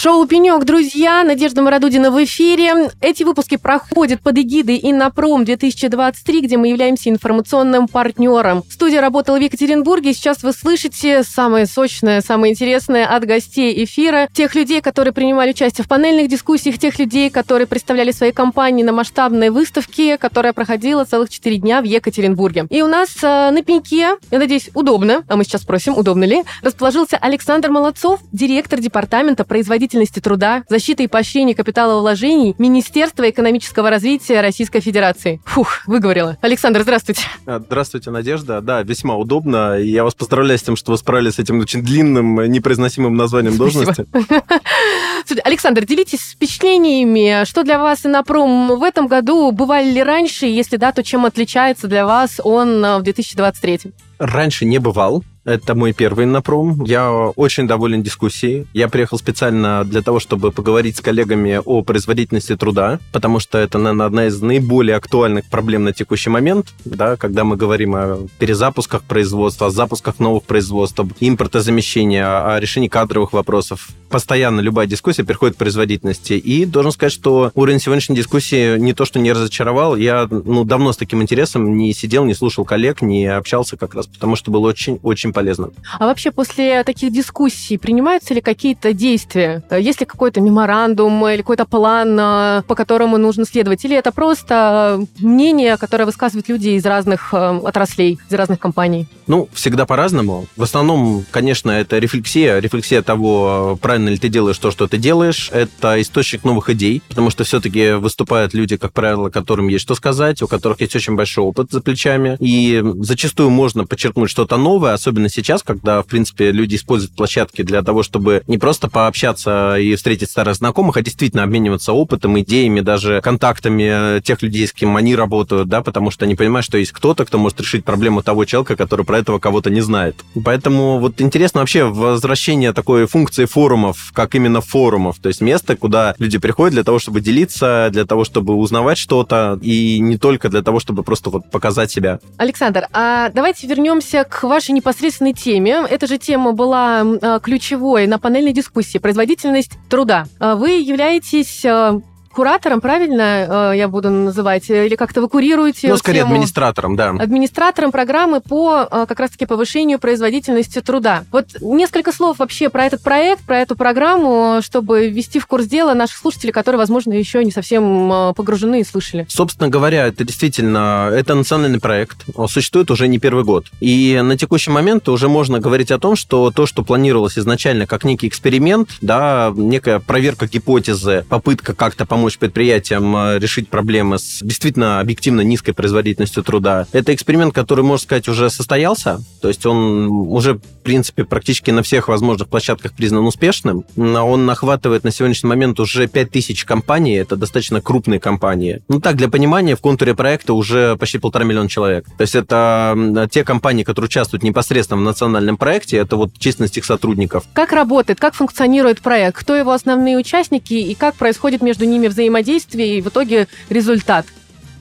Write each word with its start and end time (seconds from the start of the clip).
Шоу 0.00 0.28
«Пенек», 0.28 0.62
друзья, 0.62 1.24
Надежда 1.24 1.60
Мародудина 1.60 2.12
в 2.12 2.24
эфире. 2.24 2.88
Эти 3.00 3.24
выпуски 3.24 3.56
проходят 3.56 4.20
под 4.20 4.38
эгидой 4.38 4.78
«Иннопром-2023», 4.80 6.40
где 6.40 6.56
мы 6.56 6.68
являемся 6.68 7.10
информационным 7.10 7.88
партнером. 7.88 8.62
Студия 8.70 9.00
работала 9.00 9.38
в 9.38 9.40
Екатеринбурге. 9.40 10.12
Сейчас 10.12 10.44
вы 10.44 10.52
слышите 10.52 11.24
самое 11.24 11.66
сочное, 11.66 12.20
самое 12.20 12.52
интересное 12.52 13.06
от 13.06 13.24
гостей 13.24 13.82
эфира. 13.82 14.28
Тех 14.32 14.54
людей, 14.54 14.80
которые 14.82 15.12
принимали 15.12 15.50
участие 15.50 15.84
в 15.84 15.88
панельных 15.88 16.28
дискуссиях, 16.28 16.78
тех 16.78 16.96
людей, 17.00 17.28
которые 17.28 17.66
представляли 17.66 18.12
свои 18.12 18.30
компании 18.30 18.84
на 18.84 18.92
масштабной 18.92 19.50
выставке, 19.50 20.16
которая 20.16 20.52
проходила 20.52 21.06
целых 21.06 21.28
4 21.28 21.56
дня 21.56 21.80
в 21.80 21.84
Екатеринбурге. 21.84 22.68
И 22.70 22.82
у 22.82 22.86
нас 22.86 23.16
э, 23.20 23.50
на 23.50 23.64
пеньке, 23.64 24.16
я 24.30 24.38
надеюсь, 24.38 24.70
удобно, 24.74 25.24
а 25.26 25.34
мы 25.34 25.42
сейчас 25.42 25.62
спросим, 25.62 25.98
удобно 25.98 26.22
ли, 26.22 26.44
расположился 26.62 27.16
Александр 27.16 27.70
Молодцов, 27.70 28.20
директор 28.30 28.78
департамента 28.78 29.42
производительности 29.42 29.87
производительности 29.88 30.20
труда, 30.20 30.64
защиты 30.68 31.04
и 31.04 31.06
поощрения 31.06 31.54
капиталовложений 31.54 32.54
Министерства 32.58 33.28
экономического 33.30 33.88
развития 33.88 34.40
Российской 34.42 34.80
Федерации. 34.80 35.40
Фух, 35.46 35.80
выговорила. 35.86 36.36
Александр, 36.42 36.82
здравствуйте. 36.82 37.22
А, 37.46 37.58
здравствуйте, 37.58 38.10
Надежда. 38.10 38.60
Да, 38.60 38.82
весьма 38.82 39.16
удобно. 39.16 39.78
Я 39.78 40.04
вас 40.04 40.14
поздравляю 40.14 40.58
с 40.58 40.62
тем, 40.62 40.76
что 40.76 40.92
вы 40.92 40.98
справились 40.98 41.34
с 41.34 41.38
этим 41.38 41.60
очень 41.60 41.82
длинным, 41.82 42.44
непроизносимым 42.50 43.16
названием 43.16 43.56
должности. 43.56 44.06
Александр, 45.44 45.86
делитесь 45.86 46.32
впечатлениями. 46.32 47.44
Что 47.44 47.64
для 47.64 47.78
вас 47.78 48.04
Инопром 48.04 48.78
в 48.78 48.82
этом 48.82 49.06
году? 49.06 49.50
Бывали 49.52 49.90
ли 49.90 50.02
раньше? 50.02 50.46
Если 50.46 50.76
да, 50.76 50.92
то 50.92 51.02
чем 51.02 51.24
отличается 51.24 51.88
для 51.88 52.04
вас 52.04 52.40
он 52.44 52.82
в 52.82 53.02
2023? 53.02 53.80
Раньше 54.18 54.64
не 54.64 54.78
бывал. 54.78 55.24
Это 55.48 55.74
мой 55.74 55.94
первый 55.94 56.26
напром. 56.26 56.84
Я 56.84 57.10
очень 57.10 57.66
доволен 57.66 58.02
дискуссией. 58.02 58.66
Я 58.74 58.88
приехал 58.88 59.16
специально 59.16 59.82
для 59.82 60.02
того, 60.02 60.20
чтобы 60.20 60.52
поговорить 60.52 60.98
с 60.98 61.00
коллегами 61.00 61.58
о 61.64 61.80
производительности 61.80 62.54
труда, 62.54 63.00
потому 63.12 63.40
что 63.40 63.56
это, 63.56 63.78
наверное, 63.78 64.04
одна 64.04 64.26
из 64.26 64.42
наиболее 64.42 64.96
актуальных 64.96 65.46
проблем 65.46 65.84
на 65.84 65.94
текущий 65.94 66.28
момент, 66.28 66.74
да, 66.84 67.16
когда 67.16 67.44
мы 67.44 67.56
говорим 67.56 67.94
о 67.94 68.26
перезапусках 68.38 69.04
производства, 69.04 69.68
о 69.68 69.70
запусках 69.70 70.18
новых 70.18 70.42
производств, 70.42 71.00
об 71.00 71.14
импортозамещении, 71.18 72.20
о 72.20 72.60
решении 72.60 72.88
кадровых 72.88 73.32
вопросов. 73.32 73.88
Постоянно 74.10 74.60
любая 74.60 74.86
дискуссия 74.86 75.22
переходит 75.22 75.56
к 75.56 75.58
производительности. 75.58 76.34
И 76.34 76.66
должен 76.66 76.92
сказать, 76.92 77.12
что 77.14 77.52
уровень 77.54 77.80
сегодняшней 77.80 78.16
дискуссии 78.16 78.76
не 78.76 78.92
то, 78.92 79.06
что 79.06 79.18
не 79.18 79.32
разочаровал. 79.32 79.96
Я 79.96 80.28
ну, 80.30 80.64
давно 80.64 80.92
с 80.92 80.98
таким 80.98 81.22
интересом 81.22 81.78
не 81.78 81.94
сидел, 81.94 82.26
не 82.26 82.34
слушал 82.34 82.66
коллег, 82.66 83.00
не 83.00 83.24
общался 83.26 83.78
как 83.78 83.94
раз, 83.94 84.06
потому 84.06 84.36
что 84.36 84.50
было 84.50 84.68
очень-очень 84.68 85.32
полезно. 85.38 85.70
А 86.00 86.06
вообще 86.06 86.32
после 86.32 86.82
таких 86.82 87.12
дискуссий 87.12 87.78
принимаются 87.78 88.34
ли 88.34 88.40
какие-то 88.40 88.92
действия? 88.92 89.62
Есть 89.70 90.00
ли 90.00 90.06
какой-то 90.06 90.40
меморандум 90.40 91.28
или 91.28 91.42
какой-то 91.42 91.64
план, 91.64 92.18
э, 92.18 92.62
по 92.66 92.74
которому 92.74 93.18
нужно 93.18 93.44
следовать? 93.44 93.84
Или 93.84 93.96
это 93.96 94.10
просто 94.10 95.00
мнение, 95.20 95.76
которое 95.76 96.06
высказывают 96.06 96.48
люди 96.48 96.70
из 96.70 96.84
разных 96.84 97.32
э, 97.32 97.60
отраслей, 97.62 98.18
из 98.28 98.34
разных 98.34 98.58
компаний? 98.58 99.06
Ну, 99.28 99.48
всегда 99.52 99.86
по-разному. 99.86 100.46
В 100.56 100.62
основном, 100.64 101.24
конечно, 101.30 101.70
это 101.70 101.98
рефлексия, 101.98 102.58
рефлексия 102.58 103.02
того, 103.02 103.78
правильно 103.80 104.08
ли 104.08 104.18
ты 104.18 104.28
делаешь 104.28 104.58
то, 104.58 104.72
что 104.72 104.88
ты 104.88 104.98
делаешь. 104.98 105.50
Это 105.52 106.00
источник 106.00 106.42
новых 106.42 106.68
идей, 106.70 107.00
потому 107.08 107.30
что 107.30 107.44
все-таки 107.44 107.92
выступают 107.92 108.54
люди, 108.54 108.76
как 108.76 108.92
правило, 108.92 109.30
которым 109.30 109.68
есть 109.68 109.84
что 109.84 109.94
сказать, 109.94 110.42
у 110.42 110.48
которых 110.48 110.80
есть 110.80 110.96
очень 110.96 111.14
большой 111.14 111.44
опыт 111.44 111.70
за 111.70 111.80
плечами. 111.80 112.36
И 112.40 112.82
зачастую 113.00 113.50
можно 113.50 113.86
подчеркнуть 113.86 114.30
что-то 114.30 114.56
новое, 114.56 114.94
особенно 114.94 115.17
особенно 115.18 115.28
сейчас, 115.28 115.62
когда, 115.64 116.02
в 116.02 116.06
принципе, 116.06 116.52
люди 116.52 116.76
используют 116.76 117.16
площадки 117.16 117.62
для 117.62 117.82
того, 117.82 118.04
чтобы 118.04 118.42
не 118.46 118.56
просто 118.56 118.88
пообщаться 118.88 119.76
и 119.76 119.96
встретить 119.96 120.30
старых 120.30 120.54
знакомых, 120.54 120.96
а 120.96 121.02
действительно 121.02 121.42
обмениваться 121.42 121.92
опытом, 121.92 122.38
идеями, 122.40 122.80
даже 122.80 123.20
контактами 123.20 124.20
тех 124.20 124.42
людей, 124.42 124.66
с 124.66 124.72
кем 124.72 124.96
они 124.96 125.16
работают, 125.16 125.68
да, 125.68 125.82
потому 125.82 126.12
что 126.12 126.24
они 126.24 126.36
понимают, 126.36 126.64
что 126.64 126.78
есть 126.78 126.92
кто-то, 126.92 127.24
кто 127.24 127.38
может 127.38 127.60
решить 127.60 127.84
проблему 127.84 128.22
того 128.22 128.44
человека, 128.44 128.76
который 128.76 129.04
про 129.04 129.18
этого 129.18 129.40
кого-то 129.40 129.70
не 129.70 129.80
знает. 129.80 130.14
Поэтому 130.44 131.00
вот 131.00 131.20
интересно 131.20 131.60
вообще 131.60 131.84
возвращение 131.84 132.72
такой 132.72 133.06
функции 133.06 133.46
форумов, 133.46 134.12
как 134.14 134.36
именно 134.36 134.60
форумов, 134.60 135.18
то 135.18 135.28
есть 135.28 135.40
место, 135.40 135.76
куда 135.76 136.14
люди 136.18 136.38
приходят 136.38 136.74
для 136.74 136.84
того, 136.84 137.00
чтобы 137.00 137.20
делиться, 137.20 137.88
для 137.90 138.04
того, 138.04 138.24
чтобы 138.24 138.54
узнавать 138.54 138.98
что-то, 138.98 139.58
и 139.62 139.98
не 139.98 140.16
только 140.16 140.48
для 140.48 140.62
того, 140.62 140.78
чтобы 140.78 141.02
просто 141.02 141.30
вот 141.30 141.50
показать 141.50 141.90
себя. 141.90 142.20
Александр, 142.36 142.86
а 142.92 143.30
давайте 143.30 143.66
вернемся 143.66 144.24
к 144.24 144.44
вашей 144.44 144.70
непосредственной 144.72 145.07
интересной 145.08 145.32
теме. 145.32 145.86
Эта 145.88 146.06
же 146.06 146.18
тема 146.18 146.52
была 146.52 147.00
а, 147.00 147.40
ключевой 147.40 148.06
на 148.06 148.18
панельной 148.18 148.52
дискуссии 148.52 148.98
«Производительность 148.98 149.72
труда». 149.88 150.26
А 150.38 150.54
вы 150.54 150.72
являетесь 150.80 151.64
а, 151.64 152.00
куратором, 152.38 152.80
правильно 152.80 153.72
э, 153.72 153.78
я 153.78 153.88
буду 153.88 154.10
называть? 154.10 154.70
Или 154.70 154.94
как-то 154.94 155.20
вы 155.20 155.28
курируете 155.28 155.88
Ну, 155.88 155.96
скорее 155.96 156.20
тему... 156.20 156.30
администратором, 156.30 156.94
да. 156.94 157.10
Администратором 157.10 157.90
программы 157.90 158.40
по 158.40 158.86
э, 158.88 159.06
как 159.08 159.18
раз-таки 159.18 159.44
повышению 159.44 159.98
производительности 159.98 160.80
труда. 160.80 161.24
Вот 161.32 161.46
несколько 161.60 162.12
слов 162.12 162.38
вообще 162.38 162.68
про 162.68 162.84
этот 162.84 163.02
проект, 163.02 163.42
про 163.42 163.58
эту 163.58 163.74
программу, 163.74 164.60
чтобы 164.62 165.08
ввести 165.08 165.40
в 165.40 165.48
курс 165.48 165.66
дела 165.66 165.94
наших 165.94 166.18
слушателей, 166.18 166.52
которые, 166.52 166.78
возможно, 166.78 167.12
еще 167.12 167.44
не 167.44 167.50
совсем 167.50 168.12
э, 168.12 168.34
погружены 168.34 168.82
и 168.82 168.84
слышали. 168.84 169.26
Собственно 169.28 169.68
говоря, 169.68 170.06
это 170.06 170.22
действительно, 170.22 171.10
это 171.12 171.34
национальный 171.34 171.80
проект. 171.80 172.18
Он 172.36 172.46
существует 172.48 172.88
уже 172.92 173.08
не 173.08 173.18
первый 173.18 173.42
год. 173.42 173.66
И 173.80 174.20
на 174.22 174.38
текущий 174.38 174.70
момент 174.70 175.08
уже 175.08 175.28
можно 175.28 175.58
говорить 175.58 175.90
о 175.90 175.98
том, 175.98 176.14
что 176.14 176.52
то, 176.52 176.66
что 176.66 176.84
планировалось 176.84 177.36
изначально 177.36 177.88
как 177.88 178.04
некий 178.04 178.28
эксперимент, 178.28 178.90
да, 179.00 179.52
некая 179.56 179.98
проверка 179.98 180.46
гипотезы, 180.46 181.24
попытка 181.28 181.74
как-то 181.74 182.06
помочь 182.06 182.27
помочь 182.28 182.38
предприятиям 182.38 183.16
э, 183.16 183.38
решить 183.38 183.68
проблемы 183.68 184.18
с 184.18 184.40
действительно 184.42 185.00
объективно 185.00 185.40
низкой 185.40 185.72
производительностью 185.72 186.42
труда. 186.42 186.86
Это 186.92 187.14
эксперимент, 187.14 187.54
который, 187.54 187.82
можно 187.82 188.04
сказать, 188.04 188.28
уже 188.28 188.50
состоялся. 188.50 189.20
То 189.40 189.48
есть 189.48 189.64
он 189.64 190.08
уже, 190.08 190.54
в 190.54 190.82
принципе, 190.82 191.24
практически 191.24 191.70
на 191.70 191.82
всех 191.82 192.08
возможных 192.08 192.48
площадках 192.48 192.92
признан 192.92 193.26
успешным. 193.26 193.84
Он 193.96 194.50
охватывает 194.50 195.04
на 195.04 195.10
сегодняшний 195.10 195.48
момент 195.48 195.80
уже 195.80 196.06
5000 196.06 196.64
компаний. 196.64 197.14
Это 197.14 197.36
достаточно 197.36 197.80
крупные 197.80 198.20
компании. 198.20 198.82
Ну 198.88 199.00
так, 199.00 199.16
для 199.16 199.28
понимания, 199.28 199.74
в 199.74 199.80
контуре 199.80 200.14
проекта 200.14 200.52
уже 200.52 200.96
почти 200.96 201.18
полтора 201.18 201.44
миллиона 201.44 201.68
человек. 201.68 202.04
То 202.18 202.22
есть 202.22 202.34
это 202.34 203.28
те 203.30 203.44
компании, 203.44 203.84
которые 203.84 204.08
участвуют 204.08 204.42
непосредственно 204.42 205.00
в 205.00 205.04
национальном 205.04 205.56
проекте, 205.56 205.96
это 205.96 206.16
вот 206.16 206.30
численность 206.38 206.76
их 206.76 206.84
сотрудников. 206.84 207.44
Как 207.54 207.72
работает, 207.72 208.20
как 208.20 208.34
функционирует 208.34 209.00
проект? 209.00 209.38
Кто 209.38 209.56
его 209.56 209.72
основные 209.72 210.18
участники 210.18 210.74
и 210.74 210.94
как 210.94 211.14
происходит 211.14 211.62
между 211.62 211.84
ними 211.84 212.07
взаимодействие 212.08 212.98
и 212.98 213.00
в 213.00 213.08
итоге 213.08 213.48
результат. 213.68 214.26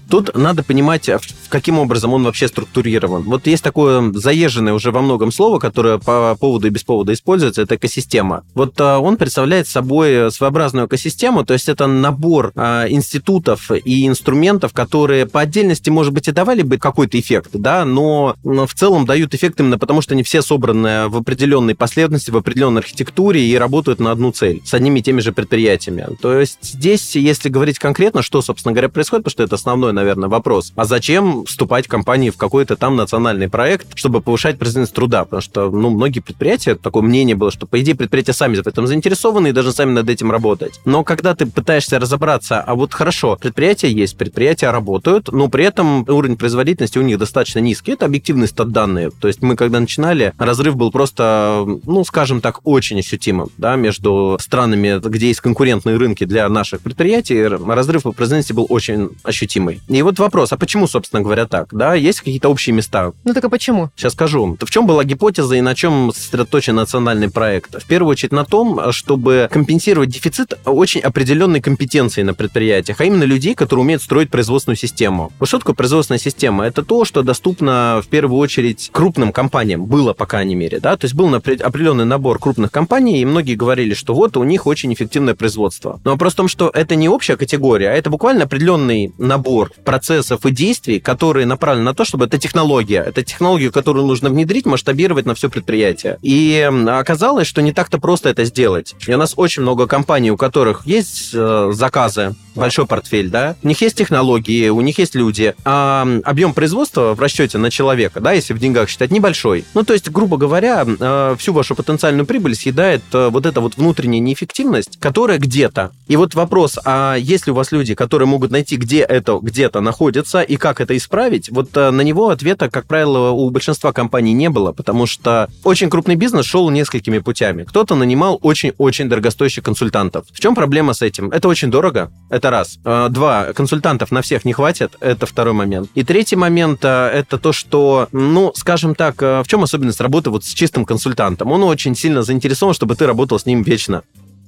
Тут 0.09 0.35
надо 0.35 0.63
понимать, 0.63 1.09
каким 1.49 1.79
образом 1.79 2.13
он 2.13 2.23
вообще 2.23 2.47
структурирован. 2.47 3.23
Вот 3.23 3.47
есть 3.47 3.63
такое 3.63 4.11
заезженное 4.13 4.73
уже 4.73 4.91
во 4.91 5.01
многом 5.01 5.31
слово, 5.31 5.59
которое 5.59 5.97
по 5.97 6.35
поводу 6.39 6.67
и 6.67 6.69
без 6.69 6.83
повода 6.83 7.13
используется, 7.13 7.61
это 7.61 7.75
экосистема. 7.75 8.43
Вот 8.53 8.79
а, 8.79 8.99
он 8.99 9.17
представляет 9.17 9.67
собой 9.67 10.31
своеобразную 10.31 10.87
экосистему, 10.87 11.43
то 11.45 11.53
есть 11.53 11.69
это 11.69 11.87
набор 11.87 12.51
а, 12.55 12.87
институтов 12.87 13.71
и 13.71 14.07
инструментов, 14.07 14.73
которые 14.73 15.25
по 15.25 15.41
отдельности, 15.41 15.89
может 15.89 16.13
быть, 16.13 16.27
и 16.27 16.31
давали 16.31 16.61
бы 16.61 16.77
какой-то 16.77 17.19
эффект, 17.19 17.51
да, 17.53 17.85
но 17.85 18.35
в 18.43 18.73
целом 18.73 19.05
дают 19.05 19.33
эффект 19.33 19.59
именно 19.59 19.77
потому, 19.77 20.01
что 20.01 20.13
они 20.13 20.23
все 20.23 20.41
собраны 20.41 21.07
в 21.09 21.17
определенной 21.17 21.75
последовательности, 21.75 22.31
в 22.31 22.37
определенной 22.37 22.81
архитектуре 22.81 23.41
и 23.41 23.55
работают 23.55 23.99
на 23.99 24.11
одну 24.11 24.31
цель 24.31 24.61
с 24.63 24.73
одними 24.73 24.99
и 24.99 25.03
теми 25.03 25.21
же 25.21 25.31
предприятиями. 25.31 26.07
То 26.21 26.39
есть 26.39 26.59
здесь, 26.61 27.15
если 27.15 27.49
говорить 27.49 27.79
конкретно, 27.79 28.21
что, 28.21 28.41
собственно 28.41 28.73
говоря, 28.73 28.89
происходит, 28.89 29.23
потому 29.25 29.31
что 29.31 29.43
это 29.43 29.55
основной, 29.55 29.93
наверное, 29.97 30.29
вопрос, 30.29 30.71
а 30.75 30.85
зачем 30.85 31.43
вступать 31.45 31.85
в 31.85 31.89
компании 31.89 32.29
в 32.29 32.37
какой-то 32.37 32.75
там 32.75 32.95
национальный 32.95 33.49
проект, 33.49 33.97
чтобы 33.97 34.21
повышать 34.21 34.57
производительность 34.57 34.93
труда, 34.93 35.25
потому 35.25 35.41
что, 35.41 35.69
ну, 35.69 35.89
многие 35.89 36.19
предприятия, 36.19 36.75
такое 36.75 37.03
мнение 37.03 37.35
было, 37.35 37.51
что, 37.51 37.65
по 37.65 37.81
идее, 37.81 37.95
предприятия 37.95 38.33
сами 38.33 38.55
в 38.55 38.67
этом 38.67 38.87
заинтересованы 38.87 39.49
и 39.49 39.51
даже 39.51 39.71
сами 39.71 39.91
над 39.91 40.09
этим 40.09 40.31
работать. 40.31 40.79
Но 40.85 41.03
когда 41.03 41.35
ты 41.35 41.45
пытаешься 41.45 41.99
разобраться, 41.99 42.61
а 42.61 42.75
вот 42.75 42.93
хорошо, 42.93 43.37
предприятия 43.39 43.91
есть, 43.91 44.17
предприятия 44.17 44.71
работают, 44.71 45.31
но 45.31 45.49
при 45.49 45.65
этом 45.65 46.05
уровень 46.07 46.37
производительности 46.37 46.97
у 46.99 47.01
них 47.01 47.17
достаточно 47.17 47.59
низкий. 47.59 47.93
Это 47.93 48.05
объективные 48.05 48.47
стат-данные. 48.47 49.11
То 49.19 49.27
есть 49.27 49.41
мы, 49.41 49.55
когда 49.55 49.79
начинали, 49.79 50.33
разрыв 50.37 50.75
был 50.75 50.91
просто, 50.91 51.65
ну, 51.85 52.03
скажем 52.05 52.41
так, 52.41 52.61
очень 52.63 52.99
ощутимым, 52.99 53.49
да, 53.57 53.75
между 53.75 54.37
странами, 54.39 54.99
где 55.03 55.27
есть 55.27 55.41
конкурентные 55.41 55.97
рынки 55.97 56.25
для 56.25 56.47
наших 56.49 56.81
предприятий, 56.81 57.47
разрыв 57.47 58.03
по 58.03 58.11
производительности 58.11 58.53
был 58.53 58.67
очень 58.69 59.09
ощутимый. 59.23 59.81
И 59.87 60.01
вот 60.01 60.19
вопрос, 60.19 60.51
а 60.51 60.57
почему, 60.57 60.87
собственно 60.87 61.21
говоря, 61.21 61.45
так? 61.45 61.73
Да, 61.73 61.93
есть 61.93 62.19
какие-то 62.19 62.49
общие 62.49 62.73
места? 62.73 63.13
Ну 63.23 63.33
так 63.33 63.43
а 63.45 63.49
почему? 63.49 63.89
Сейчас 63.95 64.13
скажу. 64.13 64.57
В 64.59 64.69
чем 64.69 64.85
была 64.85 65.03
гипотеза 65.03 65.55
и 65.55 65.61
на 65.61 65.75
чем 65.75 66.11
сосредоточен 66.13 66.75
национальный 66.75 67.29
проект? 67.29 67.81
В 67.81 67.85
первую 67.85 68.11
очередь 68.11 68.33
на 68.33 68.45
том, 68.45 68.91
чтобы 68.91 69.47
компенсировать 69.51 70.09
дефицит 70.09 70.57
очень 70.65 71.01
определенной 71.01 71.61
компетенции 71.61 72.23
на 72.23 72.33
предприятиях, 72.33 72.99
а 72.99 73.05
именно 73.05 73.23
людей, 73.23 73.55
которые 73.55 73.83
умеют 73.83 74.01
строить 74.01 74.29
производственную 74.29 74.77
систему. 74.77 75.31
Вот 75.39 75.47
что 75.47 75.59
такое 75.59 75.75
производственная 75.75 76.19
система? 76.19 76.65
Это 76.65 76.83
то, 76.83 77.05
что 77.05 77.23
доступно 77.23 78.01
в 78.03 78.07
первую 78.07 78.39
очередь 78.39 78.89
крупным 78.91 79.31
компаниям. 79.31 79.85
Было, 79.85 80.13
по 80.13 80.25
крайней 80.25 80.55
мере, 80.55 80.79
да? 80.79 80.97
То 80.97 81.05
есть 81.05 81.15
был 81.15 81.33
определенный 81.33 82.05
набор 82.05 82.39
крупных 82.39 82.71
компаний, 82.71 83.21
и 83.21 83.25
многие 83.25 83.55
говорили, 83.55 83.93
что 83.93 84.13
вот 84.13 84.37
у 84.37 84.43
них 84.43 84.67
очень 84.67 84.93
эффективное 84.93 85.35
производство. 85.35 85.99
Но 86.03 86.11
вопрос 86.11 86.33
в 86.33 86.37
том, 86.37 86.47
что 86.47 86.69
это 86.73 86.95
не 86.95 87.07
общая 87.09 87.37
категория, 87.37 87.89
а 87.89 87.93
это 87.93 88.09
буквально 88.09 88.43
определенный 88.43 89.13
набор 89.17 89.71
процессов 89.83 90.45
и 90.45 90.51
действий, 90.51 90.99
которые 90.99 91.45
направлены 91.45 91.85
на 91.85 91.93
то, 91.93 92.05
чтобы 92.05 92.25
это 92.25 92.37
технология. 92.37 93.03
Это 93.05 93.23
технологию, 93.23 93.71
которую 93.71 94.05
нужно 94.05 94.29
внедрить, 94.29 94.65
масштабировать 94.65 95.25
на 95.25 95.35
все 95.35 95.49
предприятие. 95.49 96.17
И 96.21 96.69
оказалось, 96.87 97.47
что 97.47 97.61
не 97.61 97.73
так-то 97.73 97.99
просто 97.99 98.29
это 98.29 98.45
сделать. 98.45 98.95
И 99.05 99.13
у 99.13 99.17
нас 99.17 99.33
очень 99.35 99.61
много 99.61 99.87
компаний, 99.87 100.31
у 100.31 100.37
которых 100.37 100.85
есть 100.85 101.31
э, 101.33 101.71
заказы, 101.73 102.35
большой 102.55 102.85
портфель, 102.85 103.29
да, 103.29 103.55
у 103.63 103.67
них 103.67 103.79
есть 103.81 103.95
технологии, 103.97 104.69
у 104.69 104.81
них 104.81 104.97
есть 104.97 105.15
люди, 105.15 105.53
а 105.63 106.07
объем 106.23 106.53
производства 106.53 107.13
в 107.13 107.19
расчете 107.19 107.57
на 107.57 107.69
человека, 107.69 108.19
да, 108.19 108.31
если 108.31 108.53
в 108.53 108.59
деньгах 108.59 108.89
считать, 108.89 109.11
небольшой. 109.11 109.63
Ну, 109.73 109.83
то 109.83 109.93
есть, 109.93 110.09
грубо 110.09 110.37
говоря, 110.37 110.85
э, 110.87 111.35
всю 111.37 111.53
вашу 111.53 111.75
потенциальную 111.75 112.25
прибыль 112.25 112.55
съедает 112.55 113.03
э, 113.13 113.29
вот 113.29 113.45
эта 113.45 113.61
вот 113.61 113.77
внутренняя 113.77 114.19
неэффективность, 114.19 114.99
которая 114.99 115.37
где-то. 115.37 115.91
И 116.07 116.15
вот 116.15 116.35
вопрос, 116.35 116.77
а 116.83 117.15
есть 117.15 117.47
ли 117.47 117.51
у 117.51 117.55
вас 117.55 117.71
люди, 117.71 117.95
которые 117.95 118.27
могут 118.27 118.51
найти, 118.51 118.75
где 118.77 119.01
это 119.01 119.33
где-то 119.67 119.81
находится 119.81 120.41
и 120.41 120.55
как 120.55 120.79
это 120.79 120.95
исправить, 120.95 121.49
вот 121.49 121.75
э, 121.75 121.91
на 121.91 122.01
него 122.01 122.29
ответа, 122.29 122.69
как 122.69 122.85
правило, 122.85 123.31
у 123.31 123.49
большинства 123.49 123.91
компаний 123.91 124.31
не 124.31 124.49
было, 124.49 124.71
потому 124.71 125.05
что 125.05 125.49
очень 125.63 125.89
крупный 125.89 126.15
бизнес 126.15 126.45
шел 126.45 126.69
несколькими 126.69 127.19
путями. 127.19 127.63
Кто-то 127.63 127.95
нанимал 127.95 128.39
очень-очень 128.41 129.09
дорогостоящих 129.09 129.63
консультантов. 129.63 130.25
В 130.31 130.39
чем 130.39 130.55
проблема 130.55 130.93
с 130.93 131.01
этим? 131.01 131.31
Это 131.31 131.49
очень 131.49 131.69
дорого, 131.69 132.09
это 132.29 132.49
раз. 132.49 132.79
А, 132.85 133.09
два, 133.09 133.51
консультантов 133.53 134.11
на 134.11 134.21
всех 134.21 134.45
не 134.45 134.53
хватит, 134.53 134.95
это 135.01 135.25
второй 135.25 135.53
момент. 135.53 135.89
И 135.95 136.03
третий 136.03 136.37
момент, 136.37 136.79
э, 136.83 137.09
это 137.13 137.37
то, 137.37 137.51
что, 137.51 138.07
ну, 138.13 138.53
скажем 138.55 138.95
так, 138.95 139.21
э, 139.21 139.43
в 139.43 139.47
чем 139.47 139.63
особенность 139.63 139.99
работы 139.99 140.29
вот 140.29 140.45
с 140.45 140.53
чистым 140.53 140.85
консультантом? 140.85 141.51
Он 141.51 141.63
очень 141.63 141.93
сильно 141.95 142.23
заинтересован, 142.23 142.73
чтобы 142.73 142.95
ты 142.95 143.05
работал 143.05 143.37
с 143.37 143.45
ним 143.45 143.63
вечно. 143.63 144.03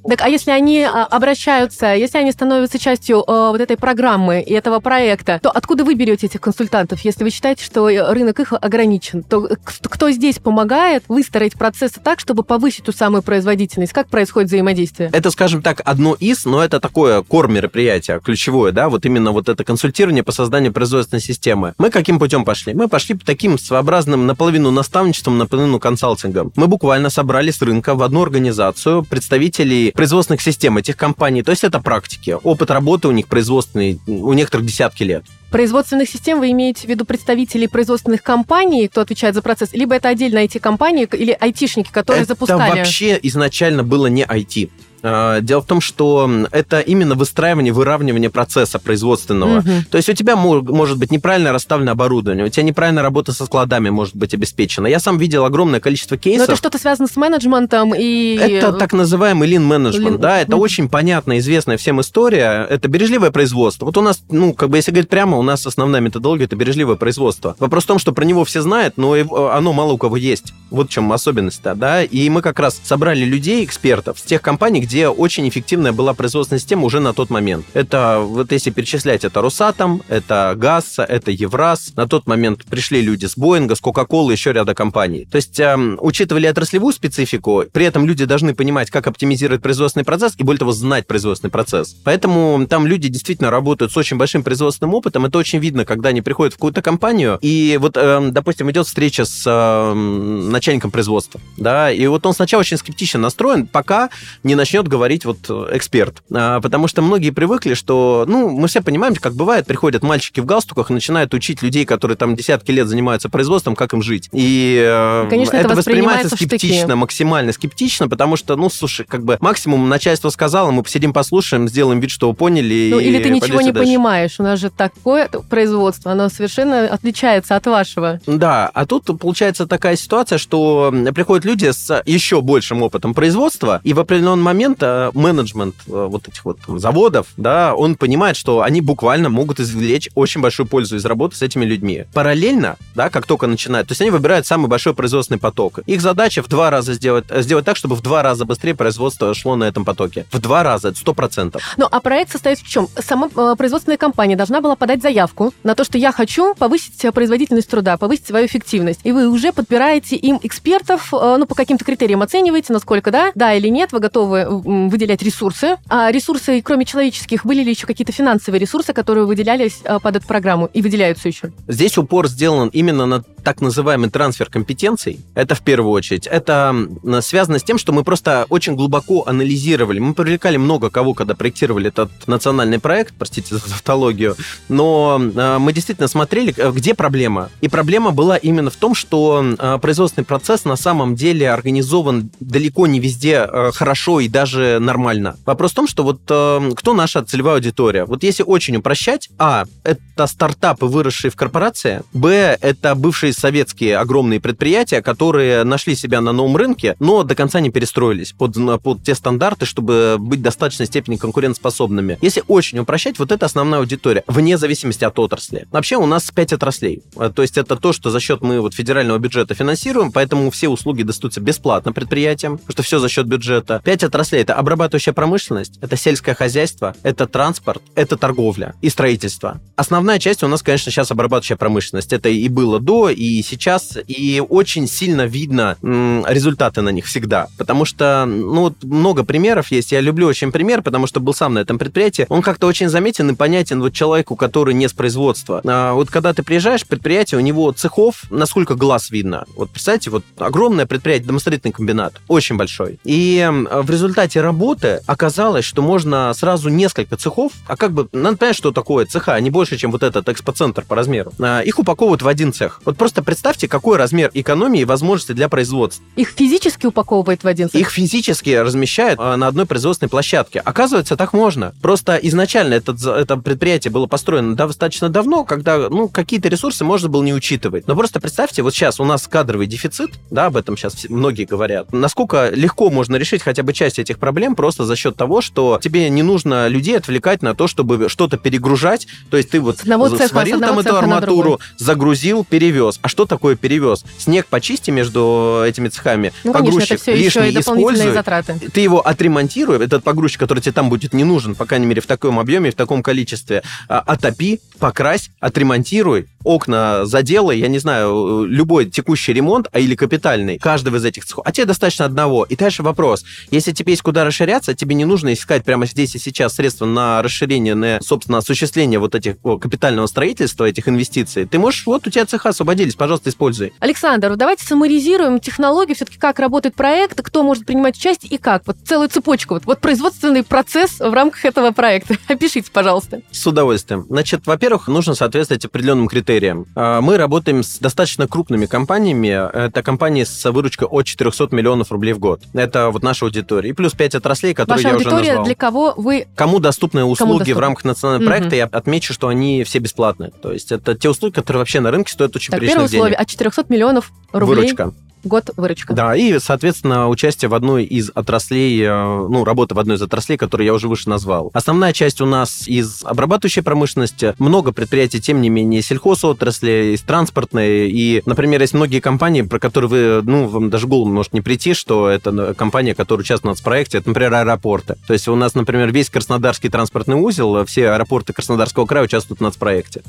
Так, 0.07 0.21
а 0.21 0.29
если 0.29 0.51
они 0.51 0.83
а, 0.83 1.05
обращаются, 1.05 1.93
если 1.93 2.17
они 2.17 2.31
становятся 2.31 2.79
частью 2.79 3.23
а, 3.29 3.51
вот 3.51 3.59
этой 3.59 3.77
программы 3.77 4.41
и 4.41 4.53
этого 4.53 4.79
проекта, 4.79 5.39
то 5.41 5.51
откуда 5.51 5.83
вы 5.83 5.93
берете 5.95 6.27
этих 6.27 6.41
консультантов, 6.41 7.01
если 7.01 7.23
вы 7.23 7.29
считаете, 7.29 7.63
что 7.63 7.89
э, 7.89 8.13
рынок 8.13 8.39
их 8.39 8.53
ограничен? 8.53 9.23
То 9.23 9.49
кто 9.65 10.11
здесь 10.11 10.39
помогает 10.39 11.03
выстроить 11.07 11.53
процессы 11.53 11.99
так, 12.01 12.19
чтобы 12.19 12.43
повысить 12.43 12.85
ту 12.85 12.91
самую 12.91 13.23
производительность? 13.23 13.93
Как 13.93 14.07
происходит 14.07 14.49
взаимодействие? 14.49 15.09
Это, 15.11 15.31
скажем 15.31 15.61
так, 15.61 15.81
одно 15.83 16.15
из, 16.15 16.45
но 16.45 16.63
это 16.63 16.79
такое 16.79 17.21
кор 17.21 17.49
мероприятие, 17.49 18.21
ключевое, 18.21 18.71
да, 18.71 18.89
вот 18.89 19.05
именно 19.05 19.31
вот 19.31 19.49
это 19.49 19.63
консультирование 19.63 20.23
по 20.23 20.31
созданию 20.31 20.71
производственной 20.71 21.21
системы. 21.21 21.73
Мы 21.77 21.89
каким 21.89 22.19
путем 22.19 22.45
пошли? 22.45 22.73
Мы 22.73 22.87
пошли 22.87 23.15
по 23.15 23.25
таким 23.25 23.59
своеобразным 23.59 24.25
наполовину 24.25 24.71
наставничеством, 24.71 25.37
наполовину 25.37 25.79
консалтингом. 25.79 26.51
Мы 26.55 26.67
буквально 26.67 27.09
собрали 27.09 27.51
с 27.51 27.61
рынка 27.61 27.95
в 27.95 28.03
одну 28.03 28.21
организацию 28.23 29.03
представителей 29.03 29.88
производственных 29.95 30.41
систем 30.41 30.77
этих 30.77 30.97
компаний. 30.97 31.44
То 31.44 31.51
есть 31.51 31.63
это 31.63 31.80
практики. 31.80 32.36
Опыт 32.44 32.71
работы 32.71 33.07
у 33.07 33.12
них 33.12 33.27
производственный 33.27 34.00
у 34.07 34.33
некоторых 34.33 34.65
десятки 34.65 35.03
лет. 35.03 35.25
Производственных 35.51 36.09
систем 36.09 36.39
вы 36.39 36.51
имеете 36.51 36.81
в 36.81 36.89
виду 36.89 37.06
представителей 37.06 37.68
производственных 37.68 38.21
компаний, 38.21 38.88
кто 38.88 39.01
отвечает 39.01 39.33
за 39.33 39.41
процесс, 39.41 39.74
либо 39.74 39.95
это 39.95 40.09
отдельно 40.09 40.44
IT-компании 40.44 41.07
или 41.12 41.36
айтишники, 41.39 41.91
которые 41.91 42.24
это 42.24 42.33
запускали? 42.33 42.69
Это 42.69 42.77
вообще 42.77 43.19
изначально 43.24 43.83
было 43.83 44.07
не 44.07 44.24
IT. 44.24 44.69
А, 45.03 45.41
дело 45.41 45.61
в 45.61 45.65
том, 45.65 45.81
что 45.81 46.29
это 46.51 46.79
именно 46.79 47.15
выстраивание, 47.15 47.73
выравнивание 47.73 48.29
процесса 48.29 48.79
производственного. 48.79 49.59
Угу. 49.59 49.69
То 49.91 49.97
есть 49.97 50.09
у 50.09 50.13
тебя 50.13 50.35
может 50.35 50.97
быть 50.97 51.11
неправильно 51.11 51.51
расставлено 51.51 51.91
оборудование, 51.91 52.45
у 52.45 52.49
тебя 52.49 52.63
неправильная 52.63 53.03
работа 53.03 53.31
со 53.31 53.45
складами 53.45 53.89
может 53.89 54.15
быть 54.15 54.33
обеспечена. 54.33 54.87
Я 54.87 54.99
сам 54.99 55.17
видел 55.17 55.45
огромное 55.45 55.79
количество 55.79 56.17
кейсов. 56.17 56.39
Но 56.47 56.53
это 56.53 56.55
что-то 56.55 56.77
связано 56.77 57.07
с 57.07 57.15
менеджментом 57.15 57.93
и... 57.95 58.37
Это 58.39 58.73
так 58.73 58.93
называемый 58.93 59.49
lean 59.49 59.67
management, 59.67 60.15
lean... 60.15 60.17
да, 60.17 60.39
это 60.39 60.55
угу. 60.55 60.63
очень 60.63 60.89
понятная, 60.89 61.39
известная 61.39 61.77
всем 61.77 62.01
история. 62.01 62.67
Это 62.69 62.87
бережливое 62.87 63.31
производство. 63.31 63.85
Вот 63.85 63.97
у 63.97 64.01
нас, 64.01 64.21
ну, 64.29 64.53
как 64.53 64.69
бы 64.69 64.77
если 64.77 64.91
говорить 64.91 65.09
прямо, 65.09 65.37
у 65.37 65.41
нас 65.41 65.65
основная 65.65 66.01
методология 66.01 66.45
это 66.45 66.55
бережливое 66.55 66.95
производство. 66.95 67.55
Вопрос 67.59 67.83
в 67.83 67.87
том, 67.87 67.99
что 67.99 68.11
про 68.11 68.25
него 68.25 68.43
все 68.45 68.61
знают, 68.61 68.97
но 68.97 69.13
оно 69.13 69.73
мало 69.73 69.93
у 69.93 69.97
кого 69.97 70.17
есть. 70.17 70.53
Вот 70.69 70.89
в 70.89 70.91
чем 70.91 71.11
особенность-то, 71.11 71.75
да. 71.75 72.03
И 72.03 72.29
мы 72.29 72.41
как 72.41 72.59
раз 72.59 72.79
собрали 72.83 73.23
людей, 73.23 73.63
экспертов 73.63 74.19
с 74.19 74.23
тех 74.23 74.41
компаний, 74.41 74.81
где 74.89 75.07
очень 75.07 75.47
эффективная 75.47 75.91
была 75.91 76.15
производственная 76.15 76.59
система 76.59 76.83
уже 76.86 77.00
на 77.00 77.13
тот 77.13 77.30
момент. 77.30 77.63
Это, 77.75 78.21
вот 78.21 78.51
если 78.51 78.71
перечислять, 78.71 79.24
это 79.24 79.39
Росатом, 79.39 80.01
это 80.07 80.56
ГАЗ, 80.57 80.95
это 81.07 81.30
Евраз. 81.30 81.94
На 81.95 82.07
тот 82.07 82.25
момент 82.25 82.65
пришли 82.65 83.00
люди 83.00 83.27
с 83.27 83.38
Боинга, 83.38 83.75
с 83.75 83.81
Кока-Колы, 83.81 84.33
еще 84.33 84.51
ряда 84.51 84.74
компаний. 84.74 85.27
То 85.31 85.36
есть, 85.36 85.59
э, 85.59 85.77
учитывали 86.00 86.47
отраслевую 86.47 86.91
специфику, 86.91 87.65
при 87.71 87.86
этом 87.86 88.07
люди 88.07 88.25
должны 88.25 88.56
понимать, 88.56 88.89
как 88.89 89.06
оптимизировать 89.06 89.62
производственный 89.62 90.06
процесс 90.06 90.33
и, 90.39 90.44
более 90.44 90.59
того, 90.59 90.71
знать 90.71 91.06
производственный 91.06 91.51
процесс. 91.51 91.95
Поэтому 92.03 92.65
там 92.68 92.88
люди 92.88 93.09
действительно 93.09 93.51
работают 93.51 93.92
с 93.92 93.97
очень 93.97 94.18
большим 94.18 94.42
производственным 94.42 94.95
опытом. 94.95 95.24
Это 95.24 95.38
очень 95.38 95.59
видно, 95.59 95.85
когда 95.85 96.09
они 96.09 96.24
приходят 96.24 96.53
в 96.53 96.57
какую-то 96.57 96.81
компанию, 96.81 97.38
и 97.44 97.77
вот, 97.80 97.95
э, 97.95 98.30
допустим, 98.31 98.71
идет 98.71 98.88
встреча 98.88 99.25
с 99.25 99.44
э, 99.45 99.94
начальником 99.94 100.89
производства, 100.89 101.39
да, 101.57 101.92
и 101.92 102.07
вот 102.07 102.25
он 102.25 102.33
сначала 102.33 102.62
очень 102.62 102.77
скептично 102.77 103.19
настроен, 103.19 103.68
пока 103.68 104.09
не 104.42 104.56
начнет 104.56 104.78
говорить 104.87 105.25
вот 105.25 105.37
э, 105.49 105.67
эксперт. 105.71 106.23
А, 106.33 106.61
потому 106.61 106.87
что 106.87 107.01
многие 107.01 107.31
привыкли, 107.31 107.73
что, 107.73 108.25
ну, 108.27 108.49
мы 108.49 108.67
все 108.67 108.81
понимаем, 108.81 109.15
как 109.15 109.33
бывает, 109.33 109.65
приходят 109.65 110.03
мальчики 110.03 110.39
в 110.39 110.45
галстуках 110.45 110.91
и 110.91 110.93
начинают 110.93 111.33
учить 111.33 111.61
людей, 111.61 111.85
которые 111.85 112.17
там 112.17 112.35
десятки 112.35 112.71
лет 112.71 112.87
занимаются 112.87 113.29
производством, 113.29 113.75
как 113.75 113.93
им 113.93 114.01
жить. 114.01 114.29
И 114.31 114.81
э, 114.85 115.27
Конечно, 115.29 115.57
это, 115.57 115.67
это 115.67 115.75
воспринимается 115.75 116.35
скептично, 116.35 116.95
максимально 116.95 117.51
скептично, 117.51 118.07
потому 118.07 118.35
что, 118.35 118.55
ну, 118.55 118.69
слушай, 118.69 119.05
как 119.05 119.23
бы 119.23 119.37
максимум 119.41 119.89
начальство 119.89 120.29
сказало, 120.29 120.71
мы 120.71 120.83
посидим, 120.83 121.13
послушаем, 121.13 121.67
сделаем 121.67 121.99
вид, 121.99 122.11
что 122.11 122.31
поняли. 122.33 122.89
Ну, 122.91 122.99
или 122.99 123.21
ты 123.21 123.29
ничего 123.29 123.61
не 123.61 123.71
дальше. 123.71 123.89
понимаешь. 123.89 124.35
У 124.39 124.43
нас 124.43 124.59
же 124.59 124.69
такое 124.69 125.27
производство, 125.49 126.11
оно 126.11 126.29
совершенно 126.29 126.87
отличается 126.87 127.55
от 127.55 127.65
вашего. 127.65 128.19
Да, 128.27 128.69
а 128.73 128.85
тут 128.85 129.05
получается 129.19 129.67
такая 129.67 129.95
ситуация, 129.95 130.37
что 130.37 130.93
приходят 131.13 131.45
люди 131.45 131.71
с 131.71 132.01
еще 132.05 132.41
большим 132.41 132.83
опытом 132.83 133.13
производства, 133.13 133.81
и 133.83 133.93
в 133.93 133.99
определенный 133.99 134.43
момент 134.43 134.69
момента 134.69 135.12
менеджмент 135.13 135.75
э, 135.88 136.07
вот 136.10 136.27
этих 136.27 136.45
вот 136.45 136.60
заводов, 136.68 137.27
да, 137.38 137.74
он 137.75 137.95
понимает, 137.95 138.36
что 138.36 138.62
они 138.62 138.81
буквально 138.81 139.30
могут 139.30 139.60
извлечь 139.60 140.10
очень 140.16 140.42
большую 140.42 140.68
пользу 140.68 140.95
из 140.95 141.06
работы 141.06 141.36
с 141.36 141.42
этими 141.42 141.66
людьми. 141.66 142.06
Параллельно, 142.13 142.77
да, 142.95 143.09
как 143.09 143.26
только 143.26 143.47
начинают, 143.47 143.88
то 143.88 143.92
есть 143.94 144.02
они 144.02 144.11
выбирают 144.11 144.45
самый 144.45 144.68
большой 144.68 144.94
производственный 144.94 145.40
поток. 145.40 145.80
Их 145.85 146.02
задача 146.02 146.44
в 146.44 146.47
два 146.47 146.69
раза 146.69 146.94
сделать, 146.94 147.26
э, 147.30 147.42
сделать 147.42 147.66
так, 147.66 147.78
чтобы 147.78 147.95
в 147.95 148.02
два 148.02 148.23
раза 148.23 148.45
быстрее 148.45 148.76
производство 148.76 149.33
шло 149.33 149.56
на 149.56 149.66
этом 149.66 149.85
потоке. 149.85 150.26
В 150.31 150.40
два 150.40 150.64
раза, 150.64 150.90
это 150.90 150.97
сто 150.97 151.14
процентов. 151.14 151.64
Ну, 151.78 151.88
а 151.90 151.99
проект 151.99 152.31
состоит 152.31 152.59
в 152.59 152.68
чем? 152.68 152.88
Сама 152.99 153.30
э, 153.35 153.56
производственная 153.57 153.97
компания 153.97 154.35
должна 154.35 154.61
была 154.61 154.76
подать 154.76 155.02
заявку 155.02 155.54
на 155.64 155.76
то, 155.76 155.83
что 155.83 155.97
я 155.97 156.11
хочу 156.11 156.56
повысить 156.56 157.06
производительность 157.14 157.69
труда, 157.69 157.97
повысить 157.97 158.28
свою 158.28 158.45
эффективность. 158.45 159.02
И 159.04 159.11
вы 159.11 159.28
уже 159.28 159.52
подбираете 159.52 160.16
им 160.16 160.40
экспертов, 160.44 161.09
ну, 161.11 161.45
по 161.45 161.56
каким-то 161.56 161.85
критериям 161.85 162.21
оцениваете, 162.21 162.73
насколько 162.73 163.11
да, 163.11 163.31
да 163.35 163.54
или 163.54 163.68
нет, 163.68 163.92
вы 163.92 163.99
готовы 163.99 164.58
выделять 164.59 165.21
ресурсы. 165.21 165.78
А 165.87 166.11
ресурсы, 166.11 166.61
кроме 166.61 166.85
человеческих, 166.85 167.45
были 167.45 167.63
ли 167.63 167.71
еще 167.71 167.87
какие-то 167.87 168.11
финансовые 168.11 168.59
ресурсы, 168.59 168.94
которые 168.94 169.25
выделялись 169.25 169.80
а, 169.85 169.99
под 169.99 170.18
эту 170.18 170.28
программу 170.28 170.69
и 170.73 170.81
выделяются 170.81 171.28
еще? 171.28 171.51
Здесь 171.68 171.97
упор 171.97 172.28
сделан 172.28 172.69
именно 172.69 173.06
на 173.06 173.23
так 173.39 173.61
называемый 173.61 174.09
трансфер 174.09 174.49
компетенций. 174.49 175.19
Это 175.35 175.55
в 175.55 175.61
первую 175.61 175.91
очередь. 175.91 176.27
Это 176.27 176.75
связано 177.21 177.59
с 177.59 177.63
тем, 177.63 177.77
что 177.77 177.91
мы 177.91 178.03
просто 178.03 178.45
очень 178.49 178.75
глубоко 178.75 179.23
анализировали. 179.25 179.99
Мы 179.99 180.13
привлекали 180.13 180.57
много 180.57 180.89
кого, 180.89 181.13
когда 181.13 181.35
проектировали 181.35 181.89
этот 181.89 182.11
национальный 182.27 182.79
проект, 182.79 183.13
простите 183.17 183.55
за 183.55 183.61
тавтологию, 183.61 184.35
но 184.67 185.21
а, 185.35 185.59
мы 185.59 185.73
действительно 185.73 186.07
смотрели, 186.07 186.53
э, 186.55 186.71
где 186.71 186.93
проблема. 186.93 187.49
И 187.61 187.67
проблема 187.67 188.11
была 188.11 188.37
именно 188.37 188.69
в 188.69 188.75
том, 188.75 188.95
что 188.95 189.43
а, 189.57 189.77
производственный 189.77 190.25
процесс 190.25 190.65
на 190.65 190.75
самом 190.75 191.15
деле 191.15 191.49
организован 191.49 192.31
далеко 192.39 192.87
не 192.87 192.99
везде 192.99 193.47
э, 193.47 193.71
хорошо 193.73 194.19
и 194.19 194.27
даже 194.27 194.79
нормально. 194.79 195.37
Вопрос 195.45 195.71
в 195.71 195.75
том, 195.75 195.87
что 195.87 196.03
вот 196.03 196.21
э, 196.29 196.71
кто 196.75 196.93
наша 196.93 197.23
целевая 197.23 197.55
аудитория? 197.55 198.05
Вот 198.05 198.23
если 198.23 198.43
очень 198.43 198.75
упрощать, 198.77 199.29
а, 199.37 199.65
это 199.83 200.27
стартапы, 200.27 200.85
выросшие 200.85 201.31
в 201.31 201.35
корпорации, 201.35 202.01
б, 202.13 202.57
это 202.61 202.95
бывшие 202.95 203.29
бывшие 203.30 203.33
советские 203.33 203.98
огромные 203.98 204.40
предприятия, 204.40 205.02
которые 205.02 205.64
нашли 205.64 205.95
себя 205.95 206.21
на 206.21 206.31
новом 206.31 206.56
рынке, 206.57 206.95
но 207.00 207.24
до 207.24 207.36
конца 207.36 207.59
не 207.59 207.69
перестроились 207.69 208.33
под, 208.33 208.56
под 208.81 209.04
те 209.04 209.16
стандарты, 209.16 209.66
чтобы 209.66 210.18
быть 210.19 210.40
в 210.40 210.44
достаточной 210.44 210.86
степени 210.86 211.18
конкурентоспособными. 211.18 212.18
Если 212.21 212.44
очень 212.48 212.80
упрощать, 212.80 213.19
вот 213.19 213.31
это 213.31 213.45
основная 213.45 213.80
аудитория, 213.80 214.24
вне 214.28 214.57
зависимости 214.57 215.04
от 215.04 215.18
отрасли. 215.19 215.68
Вообще 215.71 215.98
у 215.98 216.06
нас 216.06 216.31
пять 216.31 216.54
отраслей. 216.54 217.02
А, 217.16 217.30
то 217.30 217.42
есть 217.42 217.57
это 217.57 217.76
то, 217.76 217.94
что 217.94 218.09
за 218.12 218.19
счет 218.19 218.42
мы 218.42 218.62
вот 218.62 218.74
федерального 218.74 219.18
бюджета 219.18 219.54
финансируем, 219.54 220.12
поэтому 220.12 220.50
все 220.52 220.68
услуги 220.68 221.04
достаются 221.04 221.42
бесплатно 221.42 221.94
предприятиям, 221.94 222.57
потому 222.57 222.71
что 222.71 222.83
все 222.83 223.00
за 223.00 223.09
счет 223.09 223.28
бюджета. 223.28 223.81
Пять 223.83 224.04
отраслей— 224.04 224.42
это 224.44 224.56
обрабатывающая 224.56 225.14
промышленность, 225.14 225.78
это 225.81 225.98
сельское 225.98 226.36
хозяйство, 226.36 226.95
это 227.04 227.28
транспорт, 227.28 227.81
это 227.95 228.18
торговля 228.18 228.74
и 228.81 228.90
строительство. 228.90 229.59
Основная 229.76 230.19
часть 230.19 230.44
у 230.44 230.48
нас, 230.48 230.62
конечно, 230.62 230.92
сейчас 230.92 231.12
обрабатывающая 231.12 231.57
промышленность. 231.57 232.14
Это 232.14 232.30
и 232.30 232.50
было 232.50 232.80
до, 232.80 233.09
и 233.19 233.44
сейчас, 233.44 233.97
и 234.07 234.42
очень 234.47 234.88
сильно 234.88 235.26
видно 235.26 235.76
результаты 235.81 236.81
на 236.81 236.90
них 236.90 237.06
всегда. 237.06 237.47
Потому 237.57 237.83
что, 237.83 238.26
ну, 238.26 238.61
вот 238.61 238.83
много 238.83 239.26
примеров 239.26 239.71
есть. 239.71 239.92
Я 239.92 239.99
люблю 239.99 240.26
очень 240.26 240.54
пример, 240.54 240.81
потому 240.81 241.06
что 241.06 241.19
был 241.19 241.33
сам 241.33 241.56
на 241.56 241.59
этом 241.59 241.78
предприятии. 241.78 242.26
Он 242.30 242.42
как-то 242.42 242.66
очень 242.66 242.88
заметен 242.88 243.30
и 243.30 243.35
понятен 243.35 243.81
вот 243.81 243.92
человеку, 243.92 244.38
который 244.38 244.73
не 244.73 244.88
с 244.88 244.94
производства. 244.94 245.61
А 245.66 245.94
вот 245.94 246.09
когда 246.09 246.33
ты 246.33 246.44
приезжаешь 246.44 246.88
предприятие, 246.88 247.40
у 247.40 247.42
него 247.42 247.71
цехов, 247.73 248.23
насколько 248.30 248.76
глаз 248.76 249.11
видно. 249.11 249.45
Вот 249.57 249.69
представьте, 249.69 250.09
вот 250.11 250.23
огромное 250.38 250.85
предприятие, 250.85 251.28
домостроительный 251.28 251.73
комбинат, 251.73 252.21
очень 252.30 252.56
большой. 252.56 252.99
И 253.04 253.45
в 253.52 253.92
результате 253.92 254.40
работы 254.40 255.02
оказалось, 255.07 255.66
что 255.66 255.81
можно 255.81 256.33
сразу 256.33 256.69
несколько 256.69 257.18
цехов, 257.18 257.52
а 257.68 257.76
как 257.76 257.92
бы, 257.92 258.07
надо 258.14 258.38
понять, 258.38 258.56
что 258.56 258.71
такое 258.71 259.06
цеха, 259.06 259.33
они 259.33 259.49
больше, 259.49 259.76
чем 259.76 259.92
вот 259.92 260.04
этот 260.04 260.30
экспоцентр 260.30 260.85
по 260.88 260.95
размеру. 260.95 261.33
А, 261.40 261.59
их 261.59 261.80
упаковывают 261.80 262.21
в 262.21 262.28
один 262.28 262.54
цех. 262.54 262.81
Вот 262.85 262.95
просто 262.95 263.08
представьте, 263.16 263.68
какой 263.68 263.97
размер 263.97 264.31
экономии 264.33 264.81
и 264.81 264.85
возможности 264.85 265.33
для 265.33 265.49
производства. 265.49 266.04
Их 266.16 266.30
физически 266.30 266.85
упаковывают 266.85 267.44
в 267.44 267.47
один 267.47 267.69
цех? 267.69 267.81
Их 267.81 267.89
физически 267.89 268.51
размещают 268.51 269.19
а, 269.19 269.35
на 269.37 269.47
одной 269.47 269.66
производственной 269.66 270.09
площадке. 270.09 270.59
Оказывается, 270.59 271.16
так 271.16 271.33
можно. 271.33 271.73
Просто 271.81 272.16
изначально 272.16 272.75
этот, 272.75 273.04
это 273.06 273.37
предприятие 273.37 273.92
было 273.92 274.07
построено 274.07 274.56
достаточно 274.56 275.09
давно, 275.09 275.44
когда 275.44 275.89
ну, 275.89 276.07
какие-то 276.07 276.49
ресурсы 276.49 276.83
можно 276.83 277.09
было 277.09 277.23
не 277.23 277.33
учитывать. 277.33 277.87
Но 277.87 277.95
просто 277.95 278.19
представьте, 278.19 278.61
вот 278.61 278.73
сейчас 278.73 278.99
у 278.99 279.06
нас 279.06 279.28
кадровый 279.28 279.68
дефицит, 279.68 280.11
да, 280.30 280.47
об 280.47 280.57
этом 280.57 280.78
сейчас 280.78 281.06
многие 281.09 281.45
говорят. 281.45 281.92
Насколько 281.92 282.49
легко 282.49 282.89
можно 282.89 283.16
решить 283.16 283.42
хотя 283.42 283.63
бы 283.63 283.73
часть 283.73 283.99
этих 283.99 284.19
проблем 284.19 284.56
просто 284.56 284.85
за 284.85 284.95
счет 284.95 285.16
того, 285.16 285.42
что 285.42 285.80
тебе 285.81 286.09
не 286.09 286.23
нужно 286.23 286.68
людей 286.68 286.97
отвлекать 286.97 287.42
на 287.42 287.56
то, 287.56 287.68
чтобы 287.68 288.09
что-то 288.09 288.37
перегружать. 288.37 289.07
То 289.30 289.37
есть 289.37 289.49
ты 289.49 289.59
вот 289.59 289.80
цеха, 289.80 290.30
сварил 290.30 290.59
там 290.59 290.80
эту 290.80 290.95
арматуру, 290.95 291.59
загрузил, 291.78 292.44
перевез. 292.44 292.97
А 293.01 293.07
что 293.07 293.25
такое 293.25 293.56
перевез? 293.56 294.03
Снег 294.18 294.47
почисти 294.47 294.91
между 294.91 295.63
этими 295.65 295.87
цехами, 295.87 296.33
ну, 296.44 296.53
погрузчик 296.53 297.01
конечно, 297.03 297.41
лишний 297.41 297.59
используй, 297.61 298.11
затраты. 298.11 298.59
ты 298.73 298.81
его 298.81 299.06
отремонтируй, 299.06 299.83
этот 299.83 300.03
погрузчик, 300.03 300.39
который 300.39 300.59
тебе 300.59 300.73
там 300.73 300.89
будет 300.89 301.13
не 301.13 301.23
нужен, 301.23 301.56
по 301.56 301.65
крайней 301.65 301.85
мере, 301.85 302.01
в 302.01 302.07
таком 302.07 302.39
объеме, 302.39 302.71
в 302.71 302.75
таком 302.75 303.01
количестве, 303.01 303.63
а, 303.87 303.99
отопи, 303.99 304.59
покрась, 304.79 305.29
отремонтируй, 305.39 306.27
окна 306.43 307.05
заделай, 307.05 307.59
я 307.59 307.67
не 307.67 307.79
знаю, 307.79 308.45
любой 308.45 308.85
текущий 308.85 309.33
ремонт, 309.33 309.67
а 309.71 309.79
или 309.79 309.95
капитальный, 309.95 310.57
каждого 310.57 310.97
из 310.97 311.05
этих 311.05 311.25
цехов, 311.25 311.43
а 311.45 311.51
тебе 311.51 311.65
достаточно 311.65 312.05
одного. 312.05 312.45
И 312.45 312.55
дальше 312.55 312.83
вопрос, 312.83 313.23
если 313.51 313.71
тебе 313.71 313.93
есть 313.93 314.01
куда 314.01 314.23
расширяться, 314.23 314.73
тебе 314.73 314.95
не 314.95 315.05
нужно 315.05 315.33
искать 315.33 315.63
прямо 315.63 315.85
здесь 315.85 316.15
и 316.15 316.19
сейчас 316.19 316.55
средства 316.55 316.85
на 316.85 317.21
расширение, 317.21 317.75
на, 317.75 317.99
собственно, 318.01 318.39
осуществление 318.39 318.99
вот 318.99 319.15
этих 319.15 319.35
капитального 319.41 320.07
строительства, 320.07 320.65
этих 320.65 320.87
инвестиций. 320.87 321.45
Ты 321.45 321.59
можешь, 321.59 321.85
вот 321.85 322.07
у 322.07 322.09
тебя 322.09 322.25
цеха 322.25 322.49
освободились, 322.49 322.95
пожалуйста, 322.95 323.29
используй. 323.29 323.73
Александр, 323.79 324.35
давайте 324.35 324.65
саморизируем 324.65 325.39
технологии, 325.39 325.93
все-таки 325.93 326.17
как 326.17 326.39
работает 326.39 326.75
проект, 326.75 327.21
кто 327.21 327.43
может 327.43 327.65
принимать 327.65 327.97
участие 327.97 328.31
и 328.31 328.37
как. 328.37 328.63
Вот 328.65 328.77
целую 328.85 329.09
цепочку, 329.09 329.55
вот, 329.55 329.65
вот 329.65 329.79
производственный 329.79 330.43
процесс 330.43 330.99
в 330.99 331.13
рамках 331.13 331.45
этого 331.45 331.71
проекта. 331.71 332.15
Опишите, 332.27 332.69
пожалуйста. 332.71 333.21
С 333.31 333.45
удовольствием. 333.45 334.05
Значит, 334.09 334.45
во-первых, 334.45 334.87
нужно 334.87 335.15
соответствовать 335.15 335.65
определенным 335.65 336.07
критериям. 336.07 336.29
А, 336.76 337.02
мы 337.02 337.18
работаем 337.18 337.64
с 337.64 337.80
достаточно 337.80 338.28
крупными 338.28 338.66
компаниями. 338.66 339.28
Это 339.28 339.83
компании 339.83 340.24
с 340.24 340.50
выручкой 340.52 340.88
от 340.88 341.06
400 341.06 341.50
миллионов 341.52 341.92
рублей 341.92 342.14
в 342.14 342.19
год. 342.19 342.42
Это 342.54 342.90
вот 342.90 343.04
наша 343.04 343.26
аудитория. 343.26 343.69
И 343.69 343.74
плюс 343.74 343.94
5 343.94 344.16
отраслей, 344.16 344.54
которые 344.54 344.83
Ваша 344.83 344.95
я 344.95 344.98
уже 344.98 345.09
назвал. 345.09 345.44
для 345.45 345.56
кого 345.56 345.94
вы... 345.98 346.28
Кому 346.36 346.59
доступны 346.59 347.04
услуги 347.04 347.18
Кому 347.18 347.40
доступны? 347.40 347.56
в 347.56 347.59
рамках 347.59 347.86
национального 347.86 348.24
угу. 348.24 348.30
проекта, 348.30 348.56
я 348.56 348.66
отмечу, 348.66 349.14
что 349.14 349.28
они 349.28 349.64
все 349.64 349.80
бесплатные. 349.80 350.31
То 350.42 350.52
есть 350.52 350.71
это 350.71 350.95
те 350.95 351.09
услуги, 351.09 351.33
которые 351.33 351.59
вообще 351.59 351.80
на 351.80 351.92
рынке 351.92 352.12
стоят 352.12 352.36
очень 352.36 352.52
так, 352.52 352.59
приличных 352.59 352.90
денег. 352.90 352.92
Первое 352.92 353.09
условие 353.09 353.18
от 353.18 353.28
400 353.28 353.66
миллионов 353.69 354.12
рублей. 354.31 354.56
Выручка 354.56 354.94
год 355.23 355.49
выручка. 355.57 355.94
Да, 355.94 356.16
и, 356.16 356.40
соответственно, 356.40 357.09
участие 357.09 357.49
в 357.49 357.54
одной 357.54 357.83
из 357.83 358.09
отраслей, 358.14 358.81
э, 358.81 358.90
ну, 358.90 359.44
работа 359.44 359.76
в 359.76 359.80
одной 359.80 359.97
из 359.97 360.02
отраслей, 360.02 360.38
которые 360.38 360.68
я 360.68 360.73
уже 360.73 360.88
выше 360.88 361.09
назвал. 361.09 361.52
Основная 361.54 361.94
часть 361.94 362.21
у 362.21 362.26
нас 362.26 362.68
из 362.68 363.04
обрабатывающей 363.04 363.64
промышленности, 363.64 364.35
много 364.40 364.71
предприятий, 364.71 365.21
тем 365.21 365.42
не 365.42 365.49
менее, 365.49 365.81
сельхозотрасли, 365.81 366.94
из 366.94 367.02
транспортной, 367.02 367.90
и, 367.90 368.21
например, 368.26 368.61
есть 368.61 368.73
многие 368.73 368.99
компании, 368.99 369.42
про 369.42 369.59
которые 369.59 369.90
вы, 369.90 370.21
ну, 370.23 370.47
вам 370.47 370.69
даже 370.69 370.88
голову 370.88 371.11
может 371.11 371.33
не 371.33 371.42
прийти, 371.42 371.73
что 371.73 372.07
это 372.07 372.30
э, 372.31 372.54
компания, 372.54 372.95
которая 372.95 373.23
участвует 373.23 373.59
в 373.59 373.64
проекте, 373.64 373.99
это, 373.99 374.09
например, 374.09 374.33
аэропорты. 374.33 374.95
То 375.07 375.14
есть 375.14 375.28
у 375.28 375.35
нас, 375.35 375.56
например, 375.56 375.92
весь 375.92 376.09
Краснодарский 376.09 376.69
транспортный 376.69 377.16
узел, 377.16 377.66
все 377.66 377.92
аэропорты 377.92 378.33
Краснодарского 378.33 378.85
края 378.85 379.06
участвуют 379.06 379.40
в 379.40 379.44
нацпроекте. 379.44 380.02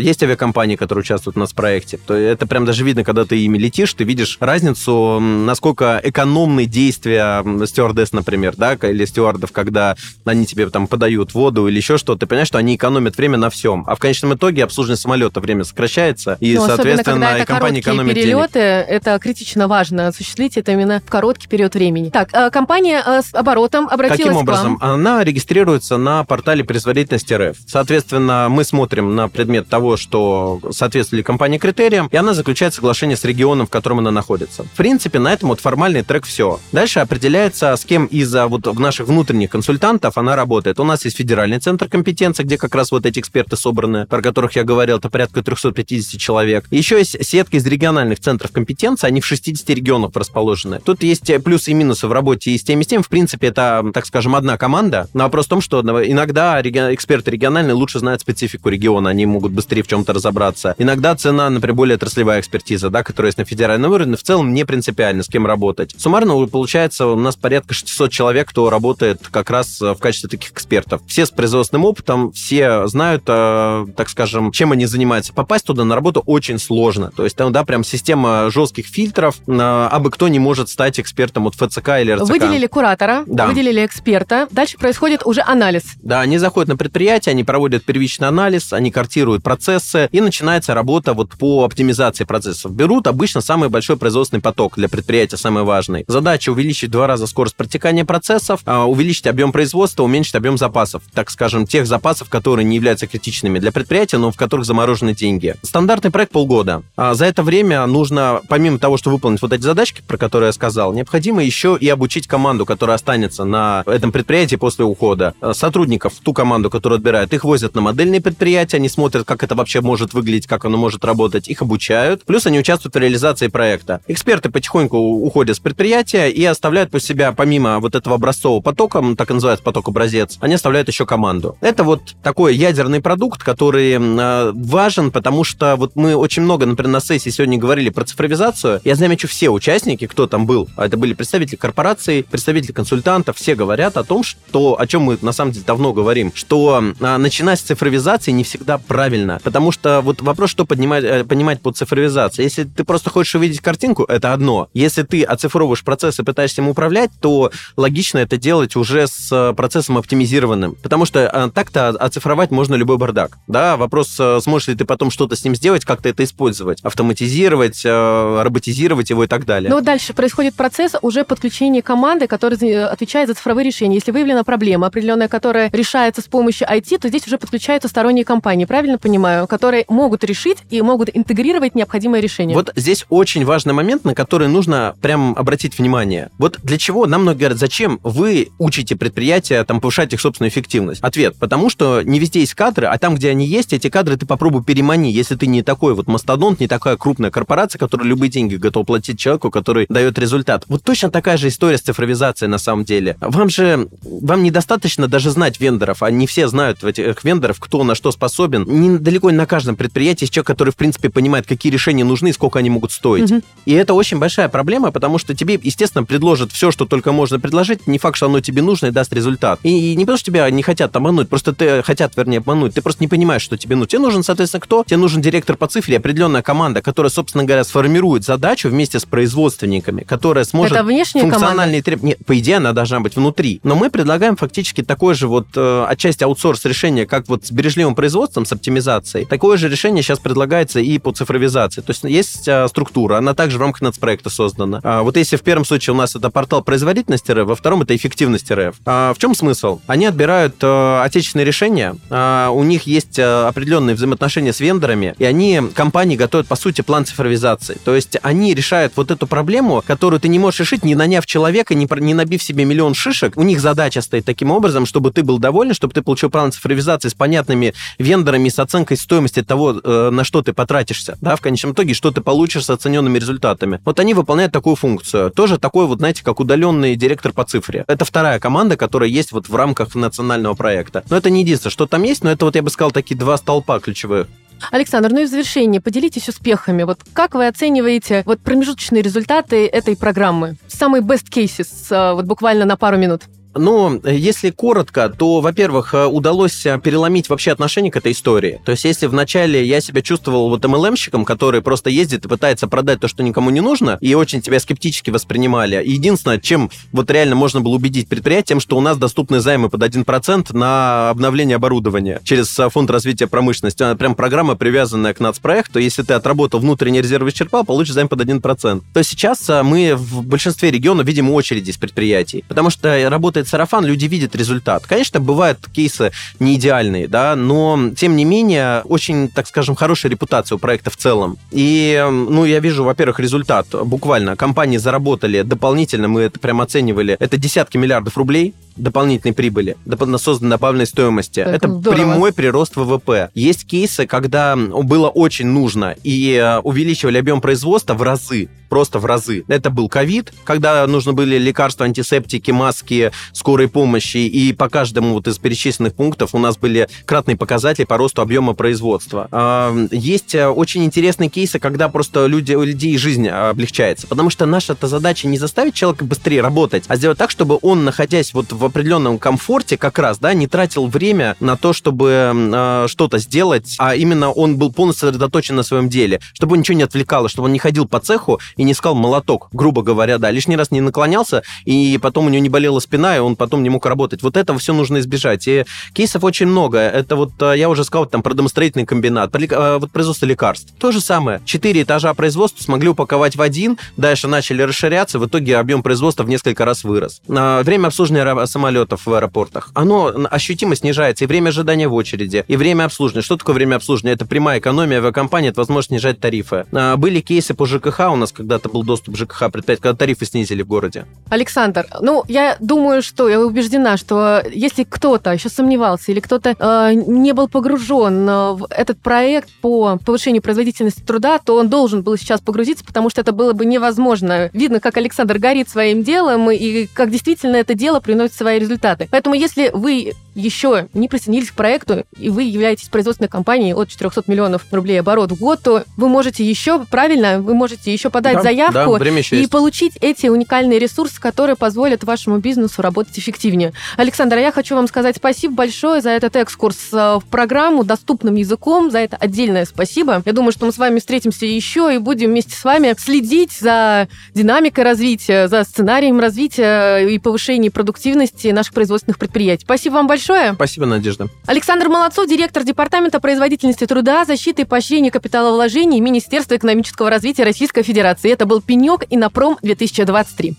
Есть 0.00 0.22
авиакомпании, 0.22 0.76
которые 0.76 1.00
участвуют 1.00 1.36
в 1.36 1.38
нацпроекте. 1.38 1.98
То 2.06 2.14
это 2.14 2.46
прям 2.46 2.64
даже 2.64 2.84
видно, 2.84 3.04
когда 3.04 3.24
ты 3.24 3.38
ими 3.38 3.58
летишь, 3.58 3.92
ты 3.94 4.04
видишь 4.04 4.38
разницу, 4.46 5.20
насколько 5.20 6.00
экономны 6.02 6.66
действия 6.66 7.44
стюардесс, 7.66 8.12
например, 8.12 8.54
да, 8.56 8.74
или 8.74 9.04
стюардов, 9.04 9.52
когда 9.52 9.96
они 10.24 10.46
тебе 10.46 10.68
там 10.70 10.86
подают 10.86 11.34
воду 11.34 11.68
или 11.68 11.76
еще 11.76 11.98
что-то, 11.98 12.20
ты 12.20 12.26
понимаешь, 12.26 12.48
что 12.48 12.58
они 12.58 12.76
экономят 12.76 13.16
время 13.16 13.38
на 13.38 13.50
всем. 13.50 13.84
А 13.86 13.94
в 13.94 13.98
конечном 13.98 14.34
итоге 14.34 14.64
обслуживание 14.64 14.98
самолета 14.98 15.40
время 15.40 15.64
сокращается, 15.64 16.36
и, 16.40 16.56
ну, 16.56 16.66
соответственно, 16.66 17.38
и 17.38 17.44
компания 17.44 17.80
экономит 17.80 18.14
перелеты, 18.14 18.58
денег. 18.58 18.86
это 18.88 19.18
критично 19.18 19.68
важно 19.68 20.08
осуществить 20.08 20.56
это 20.56 20.72
именно 20.72 21.00
в 21.04 21.10
короткий 21.10 21.48
период 21.48 21.74
времени. 21.74 22.10
Так, 22.10 22.28
а 22.32 22.50
компания 22.50 23.02
а, 23.04 23.22
с 23.22 23.34
оборотом 23.34 23.88
обратилась 23.88 24.20
Каким 24.20 24.36
образом? 24.36 24.78
к 24.78 24.82
вам? 24.82 24.92
Она 24.92 25.24
регистрируется 25.24 25.96
на 25.96 26.24
портале 26.24 26.64
производительности 26.64 27.32
РФ. 27.34 27.56
Соответственно, 27.66 28.48
мы 28.50 28.64
смотрим 28.64 29.14
на 29.14 29.28
предмет 29.28 29.68
того, 29.68 29.96
что 29.96 30.60
соответствует 30.70 31.18
ли 31.18 31.22
компания 31.22 31.58
критериям, 31.58 32.08
и 32.10 32.16
она 32.16 32.34
заключает 32.34 32.74
соглашение 32.74 33.16
с 33.16 33.24
регионом, 33.24 33.66
в 33.66 33.70
котором 33.70 34.00
она 34.00 34.10
находится 34.10 34.33
находится. 34.34 34.64
В 34.64 34.76
принципе, 34.76 35.18
на 35.18 35.32
этом 35.32 35.48
вот 35.48 35.60
формальный 35.60 36.02
трек 36.02 36.24
все. 36.24 36.60
Дальше 36.72 37.00
определяется, 37.00 37.74
с 37.76 37.84
кем 37.84 38.06
из 38.06 38.34
вот 38.34 38.78
наших 38.78 39.06
внутренних 39.08 39.50
консультантов 39.50 40.18
она 40.18 40.36
работает. 40.36 40.80
У 40.80 40.84
нас 40.84 41.04
есть 41.04 41.16
федеральный 41.16 41.58
центр 41.58 41.88
компетенции, 41.88 42.42
где 42.42 42.58
как 42.58 42.74
раз 42.74 42.90
вот 42.90 43.06
эти 43.06 43.20
эксперты 43.20 43.56
собраны, 43.56 44.06
про 44.06 44.22
которых 44.22 44.56
я 44.56 44.64
говорил, 44.64 44.98
это 44.98 45.08
порядка 45.08 45.42
350 45.42 46.20
человек. 46.20 46.66
Еще 46.70 46.98
есть 46.98 47.24
сетка 47.24 47.56
из 47.56 47.66
региональных 47.66 48.20
центров 48.20 48.52
компетенции, 48.52 49.06
они 49.06 49.20
в 49.20 49.26
60 49.26 49.68
регионах 49.70 50.10
расположены. 50.14 50.80
Тут 50.84 51.02
есть 51.02 51.30
плюсы 51.42 51.70
и 51.70 51.74
минусы 51.74 52.06
в 52.06 52.12
работе 52.12 52.50
и 52.50 52.58
с 52.58 52.64
тем, 52.64 52.80
и 52.80 52.84
с 52.84 52.86
тем. 52.86 53.02
В 53.02 53.08
принципе, 53.08 53.48
это, 53.48 53.84
так 53.92 54.06
скажем, 54.06 54.34
одна 54.34 54.56
команда. 54.56 55.08
Но 55.14 55.24
вопрос 55.24 55.46
в 55.46 55.48
том, 55.48 55.60
что 55.60 55.80
иногда 55.80 56.60
эксперты 56.62 57.30
региональные 57.30 57.74
лучше 57.74 57.98
знают 57.98 58.20
специфику 58.20 58.68
региона, 58.68 59.10
они 59.10 59.26
могут 59.26 59.52
быстрее 59.52 59.82
в 59.82 59.86
чем-то 59.86 60.12
разобраться. 60.12 60.74
Иногда 60.78 61.14
цена, 61.14 61.50
например, 61.50 61.74
более 61.74 61.96
отраслевая 61.96 62.40
экспертиза, 62.40 62.90
да, 62.90 63.02
которая 63.02 63.28
есть 63.28 63.38
на 63.38 63.44
федеральном 63.44 63.92
уровне, 63.92 64.16
целом 64.24 64.52
не 64.54 64.64
принципиально, 64.64 65.22
с 65.22 65.28
кем 65.28 65.46
работать. 65.46 65.94
Суммарно 65.98 66.46
получается 66.46 67.06
у 67.06 67.16
нас 67.16 67.36
порядка 67.36 67.74
600 67.74 68.10
человек, 68.10 68.48
кто 68.48 68.70
работает 68.70 69.28
как 69.30 69.50
раз 69.50 69.80
э, 69.80 69.92
в 69.92 69.98
качестве 69.98 70.28
таких 70.28 70.52
экспертов. 70.52 71.02
Все 71.06 71.26
с 71.26 71.30
производственным 71.30 71.84
опытом, 71.84 72.32
все 72.32 72.86
знают, 72.86 73.24
э, 73.26 73.86
так 73.96 74.08
скажем, 74.08 74.52
чем 74.52 74.72
они 74.72 74.86
занимаются. 74.86 75.32
Попасть 75.32 75.66
туда 75.66 75.84
на 75.84 75.94
работу 75.94 76.22
очень 76.26 76.58
сложно. 76.58 77.12
То 77.14 77.24
есть 77.24 77.36
там, 77.36 77.52
да, 77.52 77.64
прям 77.64 77.84
система 77.84 78.50
жестких 78.50 78.86
фильтров, 78.86 79.36
э, 79.46 79.52
абы 79.52 80.10
кто 80.10 80.28
не 80.28 80.38
может 80.38 80.68
стать 80.68 80.98
экспертом 80.98 81.46
от 81.46 81.54
ФЦК 81.54 82.00
или 82.00 82.12
РЦК. 82.12 82.30
Выделили 82.30 82.66
куратора, 82.66 83.24
да. 83.26 83.46
выделили 83.46 83.84
эксперта. 83.84 84.48
Дальше 84.50 84.78
происходит 84.78 85.22
уже 85.24 85.42
анализ. 85.42 85.84
Да, 86.02 86.20
они 86.20 86.38
заходят 86.38 86.68
на 86.68 86.76
предприятие, 86.76 87.32
они 87.32 87.44
проводят 87.44 87.84
первичный 87.84 88.28
анализ, 88.28 88.72
они 88.72 88.90
картируют 88.90 89.42
процессы, 89.42 90.08
и 90.12 90.20
начинается 90.20 90.74
работа 90.74 91.14
вот 91.14 91.30
по 91.30 91.64
оптимизации 91.64 92.24
процессов. 92.24 92.72
Берут 92.72 93.06
обычно 93.06 93.40
самый 93.40 93.68
большой 93.68 93.96
производственный 93.96 94.13
производственный 94.14 94.42
поток 94.42 94.76
для 94.76 94.88
предприятия 94.88 95.36
самый 95.36 95.64
важный. 95.64 96.04
Задача 96.06 96.50
увеличить 96.50 96.90
в 96.90 96.92
два 96.92 97.08
раза 97.08 97.26
скорость 97.26 97.56
протекания 97.56 98.04
процессов, 98.04 98.60
а, 98.64 98.84
увеличить 98.84 99.26
объем 99.26 99.50
производства, 99.50 100.04
уменьшить 100.04 100.36
объем 100.36 100.56
запасов, 100.56 101.02
так 101.12 101.30
скажем, 101.30 101.66
тех 101.66 101.88
запасов, 101.88 102.28
которые 102.28 102.64
не 102.64 102.76
являются 102.76 103.08
критичными 103.08 103.58
для 103.58 103.72
предприятия, 103.72 104.18
но 104.18 104.30
в 104.30 104.36
которых 104.36 104.66
заморожены 104.66 105.16
деньги. 105.16 105.56
Стандартный 105.62 106.12
проект 106.12 106.30
полгода. 106.30 106.84
А 106.96 107.14
за 107.14 107.24
это 107.24 107.42
время 107.42 107.84
нужно, 107.86 108.40
помимо 108.48 108.78
того, 108.78 108.96
что 108.98 109.10
выполнить 109.10 109.42
вот 109.42 109.52
эти 109.52 109.62
задачки, 109.62 110.00
про 110.06 110.16
которые 110.16 110.48
я 110.48 110.52
сказал, 110.52 110.92
необходимо 110.92 111.42
еще 111.42 111.76
и 111.80 111.88
обучить 111.88 112.28
команду, 112.28 112.64
которая 112.64 112.94
останется 112.94 113.44
на 113.44 113.82
этом 113.84 114.12
предприятии 114.12 114.54
после 114.54 114.84
ухода. 114.84 115.34
Сотрудников, 115.54 116.12
ту 116.22 116.32
команду, 116.32 116.70
которую 116.70 116.98
отбирают, 116.98 117.32
их 117.32 117.42
возят 117.42 117.74
на 117.74 117.80
модельные 117.80 118.20
предприятия, 118.20 118.76
они 118.76 118.88
смотрят, 118.88 119.26
как 119.26 119.42
это 119.42 119.56
вообще 119.56 119.80
может 119.80 120.14
выглядеть, 120.14 120.46
как 120.46 120.64
оно 120.64 120.76
может 120.76 121.04
работать, 121.04 121.48
их 121.48 121.62
обучают, 121.62 122.24
плюс 122.24 122.46
они 122.46 122.60
участвуют 122.60 122.94
в 122.94 122.98
реализации 122.98 123.48
проекта. 123.48 124.00
Эксперты 124.06 124.50
потихоньку 124.50 124.98
уходят 124.98 125.56
с 125.56 125.60
предприятия 125.60 126.28
и 126.28 126.44
оставляют 126.44 126.90
после 126.90 127.14
себя, 127.14 127.32
помимо 127.32 127.80
вот 127.80 127.94
этого 127.94 128.16
образцового 128.16 128.60
потока, 128.60 129.02
так 129.16 129.30
и 129.30 129.34
называется 129.34 129.64
поток-образец, 129.64 130.36
они 130.40 130.54
оставляют 130.54 130.88
еще 130.88 131.06
команду. 131.06 131.56
Это 131.62 131.84
вот 131.84 132.14
такой 132.22 132.54
ядерный 132.54 133.00
продукт, 133.00 133.42
который 133.42 133.92
э, 133.92 134.52
важен, 134.52 135.10
потому 135.10 135.42
что 135.42 135.76
вот 135.76 135.92
мы 135.94 136.16
очень 136.16 136.42
много, 136.42 136.66
например, 136.66 136.92
на 136.92 137.00
сессии 137.00 137.30
сегодня 137.30 137.56
говорили 137.56 137.88
про 137.88 138.04
цифровизацию. 138.04 138.82
Я 138.84 138.94
замечу 138.94 139.26
все 139.26 139.48
участники, 139.48 140.06
кто 140.06 140.26
там 140.26 140.44
был, 140.44 140.68
а 140.76 140.84
это 140.84 140.98
были 140.98 141.14
представители 141.14 141.56
корпораций, 141.56 142.26
представители 142.30 142.72
консультантов, 142.72 143.38
все 143.38 143.54
говорят 143.54 143.96
о 143.96 144.04
том, 144.04 144.22
что, 144.22 144.78
о 144.78 144.86
чем 144.86 145.02
мы 145.02 145.18
на 145.22 145.32
самом 145.32 145.52
деле 145.52 145.64
давно 145.66 145.94
говорим, 145.94 146.30
что 146.34 146.82
э, 147.00 147.16
начинать 147.16 147.58
с 147.58 147.62
цифровизации 147.62 148.32
не 148.32 148.44
всегда 148.44 148.76
правильно, 148.76 149.40
потому 149.42 149.72
что 149.72 150.02
вот 150.02 150.20
вопрос, 150.20 150.50
что 150.50 150.66
поднимать, 150.66 151.04
э, 151.04 151.24
понимать 151.24 151.62
под 151.62 151.78
цифровизацией. 151.78 152.44
Если 152.44 152.64
ты 152.64 152.84
просто 152.84 153.08
хочешь 153.08 153.34
увидеть 153.34 153.60
картинку, 153.60 153.93
это 154.02 154.32
одно. 154.32 154.68
Если 154.74 155.02
ты 155.02 155.22
оцифровываешь 155.22 155.84
процесс 155.84 156.18
и 156.18 156.22
пытаешься 156.22 156.62
им 156.62 156.68
управлять, 156.68 157.10
то 157.20 157.50
логично 157.76 158.18
это 158.18 158.36
делать 158.36 158.76
уже 158.76 159.06
с 159.06 159.30
э, 159.30 159.54
процессом 159.54 159.98
оптимизированным, 159.98 160.76
потому 160.82 161.04
что 161.04 161.20
э, 161.20 161.50
так-то 161.54 161.88
оцифровать 161.90 162.50
можно 162.50 162.74
любой 162.74 162.98
бардак. 162.98 163.38
Да, 163.46 163.76
вопрос, 163.76 164.16
э, 164.18 164.40
сможешь 164.42 164.68
ли 164.68 164.74
ты 164.74 164.84
потом 164.84 165.10
что-то 165.10 165.36
с 165.36 165.44
ним 165.44 165.54
сделать, 165.54 165.84
как-то 165.84 166.08
это 166.08 166.24
использовать, 166.24 166.80
автоматизировать, 166.82 167.84
роботизировать 167.84 169.10
его 169.10 169.24
и 169.24 169.26
так 169.26 169.44
далее. 169.44 169.70
Но 169.70 169.80
дальше 169.80 170.12
происходит 170.14 170.54
процесс 170.54 170.92
уже 171.02 171.24
подключения 171.24 171.82
команды, 171.82 172.26
которая 172.26 172.88
отвечает 172.88 173.28
за 173.28 173.34
цифровые 173.34 173.64
решения. 173.64 173.96
Если 173.96 174.10
выявлена 174.10 174.44
проблема 174.44 174.86
определенная, 174.86 175.28
которая 175.28 175.70
решается 175.70 176.22
с 176.22 176.26
помощью 176.26 176.68
IT, 176.68 176.98
то 176.98 177.08
здесь 177.08 177.26
уже 177.26 177.38
подключаются 177.38 177.88
сторонние 177.88 178.24
компании, 178.24 178.64
правильно 178.64 178.98
понимаю, 178.98 179.46
которые 179.46 179.84
могут 179.88 180.24
решить 180.24 180.58
и 180.70 180.80
могут 180.82 181.10
интегрировать 181.12 181.74
необходимое 181.74 182.20
решение. 182.20 182.56
Вот 182.56 182.72
здесь 182.76 183.06
очень 183.08 183.44
важный 183.44 183.72
момент, 183.72 183.83
на 184.04 184.14
который 184.14 184.48
нужно 184.48 184.94
прям 185.00 185.34
обратить 185.36 185.78
внимание. 185.78 186.30
Вот 186.38 186.58
для 186.62 186.78
чего 186.78 187.06
нам 187.06 187.22
многие 187.22 187.40
говорят, 187.40 187.58
зачем 187.58 188.00
вы 188.02 188.48
учите 188.58 188.96
предприятия 188.96 189.62
там 189.64 189.80
повышать 189.80 190.12
их 190.12 190.20
собственную 190.20 190.50
эффективность? 190.50 191.02
Ответ, 191.02 191.36
потому 191.38 191.70
что 191.70 192.02
не 192.02 192.18
везде 192.18 192.40
есть 192.40 192.54
кадры, 192.54 192.86
а 192.86 192.98
там, 192.98 193.14
где 193.14 193.30
они 193.30 193.46
есть, 193.46 193.72
эти 193.72 193.88
кадры 193.88 194.16
ты 194.16 194.26
попробуй 194.26 194.64
перемани, 194.64 195.12
если 195.12 195.36
ты 195.36 195.46
не 195.46 195.62
такой 195.62 195.94
вот 195.94 196.06
мастодонт, 196.06 196.60
не 196.60 196.68
такая 196.68 196.96
крупная 196.96 197.30
корпорация, 197.30 197.78
которая 197.78 198.08
любые 198.08 198.30
деньги 198.30 198.56
готова 198.56 198.84
платить 198.84 199.18
человеку, 199.18 199.50
который 199.50 199.86
дает 199.88 200.18
результат. 200.18 200.64
Вот 200.68 200.82
точно 200.82 201.10
такая 201.10 201.36
же 201.36 201.48
история 201.48 201.78
с 201.78 201.82
цифровизацией 201.82 202.48
на 202.48 202.58
самом 202.58 202.84
деле. 202.84 203.16
Вам 203.20 203.48
же, 203.48 203.88
вам 204.02 204.42
недостаточно 204.42 205.08
даже 205.08 205.30
знать 205.30 205.60
вендоров, 205.60 206.02
а 206.02 206.10
не 206.10 206.26
все 206.26 206.48
знают 206.48 206.82
этих 206.82 207.24
вендоров, 207.24 207.60
кто 207.60 207.84
на 207.84 207.94
что 207.94 208.10
способен. 208.12 208.64
Не, 208.64 208.98
далеко 208.98 209.30
не 209.30 209.36
на 209.36 209.46
каждом 209.46 209.76
предприятии 209.76 210.24
есть 210.24 210.32
человек, 210.32 210.46
который, 210.46 210.70
в 210.70 210.76
принципе, 210.76 211.10
понимает, 211.10 211.46
какие 211.46 211.72
решения 211.72 212.04
нужны 212.04 212.28
и 212.28 212.32
сколько 212.32 212.58
они 212.58 212.70
могут 212.70 212.92
стоить. 212.92 213.30
Угу. 213.30 213.42
И 213.64 213.72
это 213.72 213.94
очень 213.94 214.18
большая 214.18 214.48
проблема, 214.48 214.90
потому 214.90 215.18
что 215.18 215.34
тебе, 215.34 215.58
естественно, 215.62 216.04
предложат 216.04 216.52
все, 216.52 216.70
что 216.70 216.84
только 216.86 217.12
можно 217.12 217.40
предложить. 217.40 217.86
Не 217.86 217.98
факт, 217.98 218.16
что 218.16 218.26
оно 218.26 218.40
тебе 218.40 218.62
нужно 218.62 218.86
и 218.86 218.90
даст 218.90 219.12
результат. 219.12 219.60
И 219.62 219.94
не 219.94 220.04
потому, 220.04 220.18
что 220.18 220.26
тебя 220.26 220.50
не 220.50 220.62
хотят 220.62 220.94
обмануть, 220.96 221.28
просто 221.28 221.52
ты 221.52 221.82
хотят, 221.82 222.16
вернее, 222.16 222.38
обмануть. 222.38 222.74
Ты 222.74 222.82
просто 222.82 223.02
не 223.02 223.08
понимаешь, 223.08 223.42
что 223.42 223.56
тебе 223.56 223.76
нужно. 223.76 223.88
Тебе 223.88 224.00
нужен, 224.00 224.22
соответственно, 224.22 224.60
кто? 224.60 224.84
Тебе 224.84 224.96
нужен 224.96 225.20
директор 225.22 225.56
по 225.56 225.66
цифре, 225.66 225.96
определенная 225.96 226.42
команда, 226.42 226.82
которая, 226.82 227.10
собственно 227.10 227.44
говоря, 227.44 227.64
сформирует 227.64 228.24
задачу 228.24 228.68
вместе 228.68 228.98
с 228.98 229.04
производственниками, 229.04 230.02
которая 230.02 230.44
сможет... 230.44 230.76
Это 230.76 230.84
внешняя 230.84 231.22
функциональные 231.22 231.82
требования... 231.82 232.16
По 232.26 232.38
идее, 232.38 232.56
она 232.56 232.72
должна 232.72 233.00
быть 233.00 233.16
внутри. 233.16 233.60
Но 233.62 233.74
мы 233.74 233.90
предлагаем 233.90 234.36
фактически 234.36 234.82
такое 234.82 235.14
же 235.14 235.28
вот 235.28 235.48
э, 235.56 235.86
отчасти 235.88 236.24
аутсорс 236.24 236.64
решение, 236.64 237.06
как 237.06 237.28
вот 237.28 237.46
с 237.46 237.50
бережливым 237.50 237.94
производством, 237.94 238.44
с 238.44 238.52
оптимизацией. 238.52 239.26
Такое 239.26 239.56
же 239.56 239.68
решение 239.68 240.02
сейчас 240.02 240.18
предлагается 240.18 240.80
и 240.80 240.98
по 240.98 241.12
цифровизации. 241.12 241.80
То 241.80 241.90
есть 241.90 242.04
есть 242.04 242.48
а, 242.48 242.66
структура, 242.68 243.18
она 243.18 243.34
также 243.34 243.53
в 243.58 243.60
рамках 243.60 243.82
нацпроекта 243.82 244.30
создана. 244.30 244.80
А, 244.82 245.02
вот 245.02 245.16
если 245.16 245.36
в 245.36 245.42
первом 245.42 245.64
случае 245.64 245.94
у 245.94 245.96
нас 245.96 246.14
это 246.16 246.30
портал 246.30 246.62
производительности 246.62 247.30
РФ, 247.32 247.46
во 247.46 247.54
втором 247.54 247.82
это 247.82 247.94
эффективность 247.94 248.50
РФ. 248.50 248.76
А, 248.84 249.12
в 249.14 249.18
чем 249.18 249.34
смысл? 249.34 249.80
Они 249.86 250.06
отбирают 250.06 250.56
а, 250.62 251.02
отечественные 251.04 251.44
решения, 251.44 251.96
а, 252.10 252.50
у 252.50 252.62
них 252.64 252.84
есть 252.84 253.18
а, 253.18 253.48
определенные 253.48 253.94
взаимоотношения 253.94 254.52
с 254.52 254.60
вендорами, 254.60 255.14
и 255.18 255.24
они, 255.24 255.60
компании, 255.74 256.16
готовят, 256.16 256.46
по 256.46 256.56
сути, 256.56 256.80
план 256.80 257.06
цифровизации. 257.06 257.78
То 257.84 257.94
есть 257.94 258.16
они 258.22 258.54
решают 258.54 258.92
вот 258.96 259.10
эту 259.10 259.26
проблему, 259.26 259.82
которую 259.86 260.20
ты 260.20 260.28
не 260.28 260.38
можешь 260.38 260.60
решить, 260.60 260.84
не 260.84 260.94
наняв 260.94 261.26
человека, 261.26 261.74
не, 261.74 261.88
не 262.00 262.14
набив 262.14 262.42
себе 262.42 262.64
миллион 262.64 262.94
шишек. 262.94 263.36
У 263.36 263.42
них 263.42 263.60
задача 263.60 264.00
стоит 264.00 264.24
таким 264.24 264.50
образом, 264.50 264.86
чтобы 264.86 265.10
ты 265.10 265.22
был 265.22 265.38
доволен, 265.38 265.74
чтобы 265.74 265.94
ты 265.94 266.02
получил 266.02 266.30
план 266.30 266.52
цифровизации 266.52 267.08
с 267.08 267.14
понятными 267.14 267.74
вендорами, 267.98 268.48
с 268.48 268.58
оценкой 268.58 268.96
стоимости 268.96 269.42
того, 269.42 269.80
э, 269.82 270.10
на 270.10 270.24
что 270.24 270.42
ты 270.42 270.52
потратишься, 270.52 271.16
да, 271.20 271.36
в 271.36 271.40
конечном 271.40 271.72
итоге, 271.72 271.94
что 271.94 272.10
ты 272.10 272.20
получишь 272.20 272.64
с 272.64 272.70
оцененными 272.70 273.18
результатами. 273.18 273.43
Вот 273.84 274.00
они 274.00 274.14
выполняют 274.14 274.52
такую 274.52 274.76
функцию. 274.76 275.30
Тоже 275.30 275.58
такой 275.58 275.86
вот, 275.86 275.98
знаете, 275.98 276.24
как 276.24 276.40
удаленный 276.40 276.96
директор 276.96 277.32
по 277.32 277.44
цифре. 277.44 277.84
Это 277.86 278.04
вторая 278.04 278.38
команда, 278.38 278.76
которая 278.76 279.08
есть 279.08 279.32
вот 279.32 279.48
в 279.48 279.54
рамках 279.54 279.94
национального 279.94 280.54
проекта. 280.54 281.04
Но 281.10 281.16
это 281.16 281.30
не 281.30 281.42
единственное, 281.42 281.72
что 281.72 281.86
там 281.86 282.02
есть, 282.02 282.24
но 282.24 282.30
это 282.30 282.44
вот, 282.44 282.56
я 282.56 282.62
бы 282.62 282.70
сказал, 282.70 282.90
такие 282.90 283.16
два 283.16 283.36
столпа 283.36 283.80
ключевых. 283.80 284.28
Александр, 284.70 285.10
ну 285.10 285.20
и 285.20 285.26
в 285.26 285.28
завершении 285.28 285.78
поделитесь 285.78 286.28
успехами. 286.28 286.84
Вот 286.84 287.00
как 287.12 287.34
вы 287.34 287.46
оцениваете 287.46 288.22
вот 288.26 288.40
промежуточные 288.40 289.02
результаты 289.02 289.66
этой 289.66 289.96
программы? 289.96 290.56
Самые 290.68 291.02
best 291.02 291.28
cases, 291.30 291.68
э, 291.90 292.14
вот 292.14 292.24
буквально 292.24 292.64
на 292.64 292.76
пару 292.76 292.96
минут. 292.96 293.22
Ну, 293.54 294.00
если 294.04 294.50
коротко, 294.50 295.08
то, 295.08 295.40
во-первых, 295.40 295.94
э, 295.94 296.06
удалось 296.06 296.66
э, 296.66 296.78
переломить 296.82 297.28
вообще 297.28 297.52
отношение 297.52 297.92
к 297.92 297.96
этой 297.96 298.12
истории. 298.12 298.60
То 298.64 298.72
есть, 298.72 298.84
если 298.84 299.06
вначале 299.06 299.64
я 299.64 299.80
себя 299.80 300.02
чувствовал 300.02 300.48
вот 300.48 300.64
MLM-щиком, 300.64 301.24
который 301.24 301.62
просто 301.62 301.90
ездит 301.90 302.24
и 302.24 302.28
пытается 302.28 302.66
продать 302.68 303.00
то, 303.00 303.08
что 303.08 303.22
никому 303.22 303.50
не 303.50 303.60
нужно, 303.60 303.98
и 304.00 304.14
очень 304.14 304.40
тебя 304.40 304.58
скептически 304.60 305.10
воспринимали. 305.10 305.82
единственное, 305.84 306.38
чем 306.38 306.70
вот 306.92 307.10
реально 307.10 307.36
можно 307.36 307.60
было 307.60 307.74
убедить 307.74 308.08
предприятие, 308.08 308.44
тем, 308.44 308.60
что 308.60 308.76
у 308.76 308.80
нас 308.80 308.98
доступны 308.98 309.40
займы 309.40 309.70
под 309.70 309.82
1% 309.82 310.56
на 310.56 311.10
обновление 311.10 311.56
оборудования 311.56 312.20
через 312.24 312.58
э, 312.58 312.68
Фонд 312.68 312.90
развития 312.90 313.26
промышленности. 313.26 313.94
Прям 313.96 314.14
программа, 314.14 314.56
привязанная 314.56 315.14
к 315.14 315.20
нацпроекту. 315.20 315.78
Если 315.78 316.02
ты 316.02 316.14
отработал 316.14 316.60
внутренний 316.60 317.00
резерв 317.00 317.26
исчерпал, 317.28 317.64
получишь 317.64 317.94
займ 317.94 318.08
под 318.08 318.20
1%. 318.20 318.82
То 318.92 319.02
сейчас 319.02 319.48
мы 319.62 319.94
в 319.96 320.26
большинстве 320.26 320.70
регионов 320.70 321.06
видим 321.06 321.30
очереди 321.30 321.70
из 321.70 321.76
предприятий, 321.76 322.44
потому 322.48 322.70
что 322.70 323.08
работает 323.08 323.43
работает 323.44 323.48
сарафан, 323.48 323.84
люди 323.84 324.06
видят 324.06 324.34
результат. 324.34 324.86
Конечно, 324.86 325.20
бывают 325.20 325.58
кейсы 325.72 326.10
не 326.40 326.54
идеальные, 326.54 327.08
да, 327.08 327.36
но, 327.36 327.90
тем 327.96 328.16
не 328.16 328.24
менее, 328.24 328.82
очень, 328.84 329.28
так 329.28 329.46
скажем, 329.46 329.74
хорошая 329.74 330.10
репутация 330.10 330.56
у 330.56 330.58
проекта 330.58 330.90
в 330.90 330.96
целом. 330.96 331.36
И, 331.52 332.04
ну, 332.10 332.44
я 332.44 332.60
вижу, 332.60 332.84
во-первых, 332.84 333.20
результат. 333.20 333.66
Буквально 333.84 334.36
компании 334.36 334.78
заработали 334.78 335.42
дополнительно, 335.42 336.08
мы 336.08 336.22
это 336.22 336.38
прям 336.38 336.60
оценивали, 336.60 337.16
это 337.20 337.36
десятки 337.36 337.78
миллиардов 337.78 338.16
рублей 338.16 338.54
дополнительной 338.76 339.34
прибыли, 339.34 339.76
дополнительно 339.84 340.18
созданной 340.18 340.50
добавленной 340.50 340.86
стоимости. 340.86 341.44
Так 341.44 341.54
это 341.54 341.68
здорово. 341.68 341.96
прямой 341.96 342.32
прирост 342.32 342.76
ВВП. 342.76 343.30
Есть 343.34 343.66
кейсы, 343.66 344.06
когда 344.06 344.56
было 344.56 345.08
очень 345.08 345.46
нужно 345.46 345.96
и 346.02 346.34
э, 346.34 346.58
увеличивали 346.60 347.18
объем 347.18 347.40
производства 347.40 347.94
в 347.94 348.02
разы 348.02 348.48
просто 348.74 348.98
в 348.98 349.04
разы. 349.04 349.44
Это 349.46 349.70
был 349.70 349.88
ковид, 349.88 350.32
когда 350.42 350.84
нужны 350.88 351.12
были 351.12 351.38
лекарства, 351.38 351.86
антисептики, 351.86 352.50
маски, 352.50 353.12
скорой 353.32 353.68
помощи, 353.68 354.16
и 354.16 354.52
по 354.52 354.68
каждому 354.68 355.14
вот 355.14 355.28
из 355.28 355.38
перечисленных 355.38 355.94
пунктов 355.94 356.34
у 356.34 356.38
нас 356.38 356.56
были 356.56 356.88
кратные 357.06 357.36
показатели 357.36 357.84
по 357.84 357.96
росту 357.96 358.20
объема 358.20 358.54
производства. 358.54 359.28
А, 359.30 359.72
есть 359.92 360.34
э, 360.34 360.48
очень 360.48 360.84
интересные 360.84 361.30
кейсы, 361.30 361.60
когда 361.60 361.88
просто 361.88 362.26
люди, 362.26 362.54
у 362.54 362.64
людей 362.64 362.98
жизнь 362.98 363.28
облегчается, 363.28 364.08
потому 364.08 364.28
что 364.28 364.44
наша 364.44 364.72
-то 364.72 364.88
задача 364.88 365.28
не 365.28 365.38
заставить 365.38 365.74
человека 365.74 366.04
быстрее 366.04 366.40
работать, 366.40 366.82
а 366.88 366.96
сделать 366.96 367.16
так, 367.16 367.30
чтобы 367.30 367.60
он, 367.62 367.84
находясь 367.84 368.34
вот 368.34 368.52
в 368.52 368.63
в 368.64 368.66
определенном 368.66 369.18
комфорте 369.18 369.76
как 369.76 369.98
раз, 369.98 370.18
да, 370.18 370.32
не 370.32 370.46
тратил 370.46 370.86
время 370.86 371.36
на 371.38 371.56
то, 371.56 371.74
чтобы 371.74 372.32
э, 372.34 372.86
что-то 372.88 373.18
сделать, 373.18 373.74
а 373.78 373.94
именно 373.94 374.30
он 374.30 374.56
был 374.56 374.72
полностью 374.72 375.08
сосредоточен 375.08 375.54
на 375.54 375.62
своем 375.62 375.90
деле, 375.90 376.20
чтобы 376.32 376.54
он 376.54 376.60
ничего 376.60 376.78
не 376.78 376.82
отвлекало, 376.82 377.28
чтобы 377.28 377.46
он 377.46 377.52
не 377.52 377.58
ходил 377.58 377.86
по 377.86 378.00
цеху 378.00 378.40
и 378.56 378.62
не 378.62 378.72
искал 378.72 378.94
молоток, 378.94 379.48
грубо 379.52 379.82
говоря, 379.82 380.16
да, 380.16 380.30
лишний 380.30 380.56
раз 380.56 380.70
не 380.70 380.80
наклонялся, 380.80 381.42
и 381.66 381.98
потом 382.00 382.26
у 382.26 382.28
него 382.30 382.42
не 382.42 382.48
болела 382.48 382.80
спина, 382.80 383.16
и 383.16 383.20
он 383.20 383.36
потом 383.36 383.62
не 383.62 383.68
мог 383.68 383.84
работать. 383.84 384.22
Вот 384.22 384.38
этого 384.38 384.58
все 384.58 384.72
нужно 384.72 384.98
избежать. 384.98 385.46
И 385.46 385.64
кейсов 385.92 386.24
очень 386.24 386.46
много. 386.46 386.78
Это 386.78 387.16
вот, 387.16 387.32
э, 387.42 387.54
я 387.58 387.68
уже 387.68 387.84
сказал, 387.84 388.06
там, 388.06 388.22
про 388.22 388.32
домостроительный 388.32 388.86
комбинат, 388.86 389.34
э, 389.34 389.78
вот 389.78 389.90
производство 389.90 390.24
лекарств. 390.24 390.72
То 390.78 390.90
же 390.90 391.02
самое. 391.02 391.42
Четыре 391.44 391.82
этажа 391.82 392.14
производства 392.14 392.64
смогли 392.64 392.88
упаковать 392.88 393.36
в 393.36 393.42
один, 393.42 393.76
дальше 393.98 394.26
начали 394.26 394.62
расширяться, 394.62 395.18
в 395.18 395.26
итоге 395.26 395.58
объем 395.58 395.82
производства 395.82 396.22
в 396.22 396.30
несколько 396.30 396.64
раз 396.64 396.82
вырос. 396.82 397.20
Время 397.28 397.88
обслуживания 397.88 398.24
самолетов 398.54 399.06
в 399.06 399.12
аэропортах, 399.12 399.70
оно 399.74 400.12
ощутимо 400.30 400.76
снижается. 400.76 401.24
И 401.24 401.26
время 401.26 401.48
ожидания 401.48 401.88
в 401.88 401.94
очереди, 401.94 402.44
и 402.46 402.56
время 402.56 402.84
обслуживания. 402.84 403.22
Что 403.22 403.36
такое 403.36 403.54
время 403.56 403.76
обслуживания? 403.76 404.14
Это 404.14 404.26
прямая 404.26 404.60
экономия 404.60 404.98
авиакомпании, 404.98 405.50
это 405.50 405.60
возможность 405.60 405.88
снижать 405.88 406.20
тарифы. 406.20 406.66
А, 406.72 406.96
были 406.96 407.20
кейсы 407.20 407.52
по 407.54 407.66
ЖКХ, 407.66 408.12
у 408.12 408.16
нас 408.16 408.30
когда-то 408.30 408.68
был 408.68 408.84
доступ 408.84 409.16
ЖКХ 409.16 409.50
предприятий, 409.50 409.82
когда 409.82 409.96
тарифы 409.96 410.24
снизили 410.24 410.62
в 410.62 410.68
городе. 410.68 411.06
Александр, 411.30 411.86
ну, 412.00 412.22
я 412.28 412.56
думаю, 412.60 413.02
что, 413.02 413.28
я 413.28 413.40
убеждена, 413.40 413.96
что 413.96 414.42
если 414.52 414.84
кто-то 414.84 415.32
еще 415.32 415.48
сомневался 415.48 416.12
или 416.12 416.20
кто-то 416.20 416.54
э, 416.56 416.94
не 416.94 417.32
был 417.32 417.48
погружен 417.48 418.26
в 418.26 418.66
этот 418.70 418.98
проект 419.00 419.48
по 419.60 419.98
повышению 420.04 420.42
производительности 420.42 421.00
труда, 421.00 421.38
то 421.38 421.56
он 421.56 421.68
должен 421.68 422.02
был 422.02 422.16
сейчас 422.16 422.40
погрузиться, 422.40 422.84
потому 422.84 423.10
что 423.10 423.20
это 423.20 423.32
было 423.32 423.52
бы 423.52 423.66
невозможно. 423.66 424.50
Видно, 424.52 424.78
как 424.78 424.96
Александр 424.96 425.38
горит 425.38 425.68
своим 425.68 426.04
делом 426.04 426.50
и 426.52 426.86
как 426.86 427.10
действительно 427.10 427.56
это 427.56 427.74
дело 427.74 427.98
приносит 427.98 428.34
свои 428.44 428.58
результаты. 428.58 429.08
Поэтому 429.10 429.34
если 429.34 429.70
вы 429.72 430.12
еще 430.34 430.88
не 430.94 431.08
присоединились 431.08 431.50
к 431.50 431.54
проекту, 431.54 432.04
и 432.16 432.30
вы 432.30 432.42
являетесь 432.42 432.88
производственной 432.88 433.28
компанией 433.28 433.74
от 433.74 433.88
400 433.88 434.24
миллионов 434.26 434.64
рублей 434.70 435.00
оборот 435.00 435.32
в 435.32 435.38
год, 435.38 435.60
то 435.62 435.84
вы 435.96 436.08
можете 436.08 436.44
еще, 436.44 436.84
правильно, 436.84 437.40
вы 437.40 437.54
можете 437.54 437.92
еще 437.92 438.10
подать 438.10 438.36
да, 438.36 438.42
заявку 438.42 438.98
да, 438.98 439.08
и 439.08 439.14
есть. 439.14 439.50
получить 439.50 439.96
эти 440.00 440.26
уникальные 440.26 440.78
ресурсы, 440.78 441.20
которые 441.20 441.56
позволят 441.56 442.04
вашему 442.04 442.38
бизнесу 442.38 442.82
работать 442.82 443.18
эффективнее. 443.18 443.72
Александр, 443.96 444.36
а 444.38 444.40
я 444.40 444.52
хочу 444.52 444.74
вам 444.74 444.88
сказать 444.88 445.16
спасибо 445.16 445.54
большое 445.54 446.00
за 446.00 446.10
этот 446.10 446.36
экскурс 446.36 446.76
э, 446.92 447.18
в 447.20 447.24
программу 447.30 447.84
доступным 447.84 448.34
языком, 448.34 448.90
за 448.90 448.98
это 448.98 449.16
отдельное 449.16 449.64
спасибо. 449.64 450.22
Я 450.24 450.32
думаю, 450.32 450.52
что 450.52 450.66
мы 450.66 450.72
с 450.72 450.78
вами 450.78 450.98
встретимся 450.98 451.46
еще 451.46 451.94
и 451.94 451.98
будем 451.98 452.30
вместе 452.30 452.56
с 452.56 452.64
вами 452.64 452.94
следить 452.98 453.52
за 453.52 454.08
динамикой 454.34 454.84
развития, 454.84 455.48
за 455.48 455.64
сценарием 455.64 456.18
развития 456.18 457.06
и 457.06 457.18
повышения 457.18 457.70
продуктивности 457.70 458.48
наших 458.48 458.74
производственных 458.74 459.18
предприятий. 459.18 459.64
Спасибо 459.64 459.94
вам 459.94 460.06
большое 460.06 460.23
большое. 460.24 460.54
Спасибо, 460.54 460.86
Надежда. 460.86 461.28
Александр 461.46 461.88
Молодцов, 461.88 462.26
директор 462.26 462.64
Департамента 462.64 463.20
производительности 463.20 463.86
труда, 463.86 464.24
защиты 464.24 464.62
и 464.62 464.64
поощрения 464.64 465.10
капиталовложений 465.10 466.00
Министерства 466.00 466.56
экономического 466.56 467.10
развития 467.10 467.44
Российской 467.44 467.82
Федерации. 467.82 468.32
Это 468.32 468.46
был 468.46 468.60
«Пенек» 468.60 469.04
и 469.10 469.16
«Напром» 469.16 469.58
2023. 469.62 470.54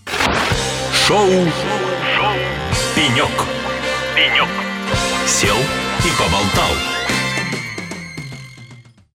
Шоу, 1.07 1.19
Шоу. 1.19 2.33
«Пенек». 2.95 3.29
«Пенек». 4.15 4.49
Сел 5.27 5.57
и 5.99 6.09
поболтал. 6.17 6.94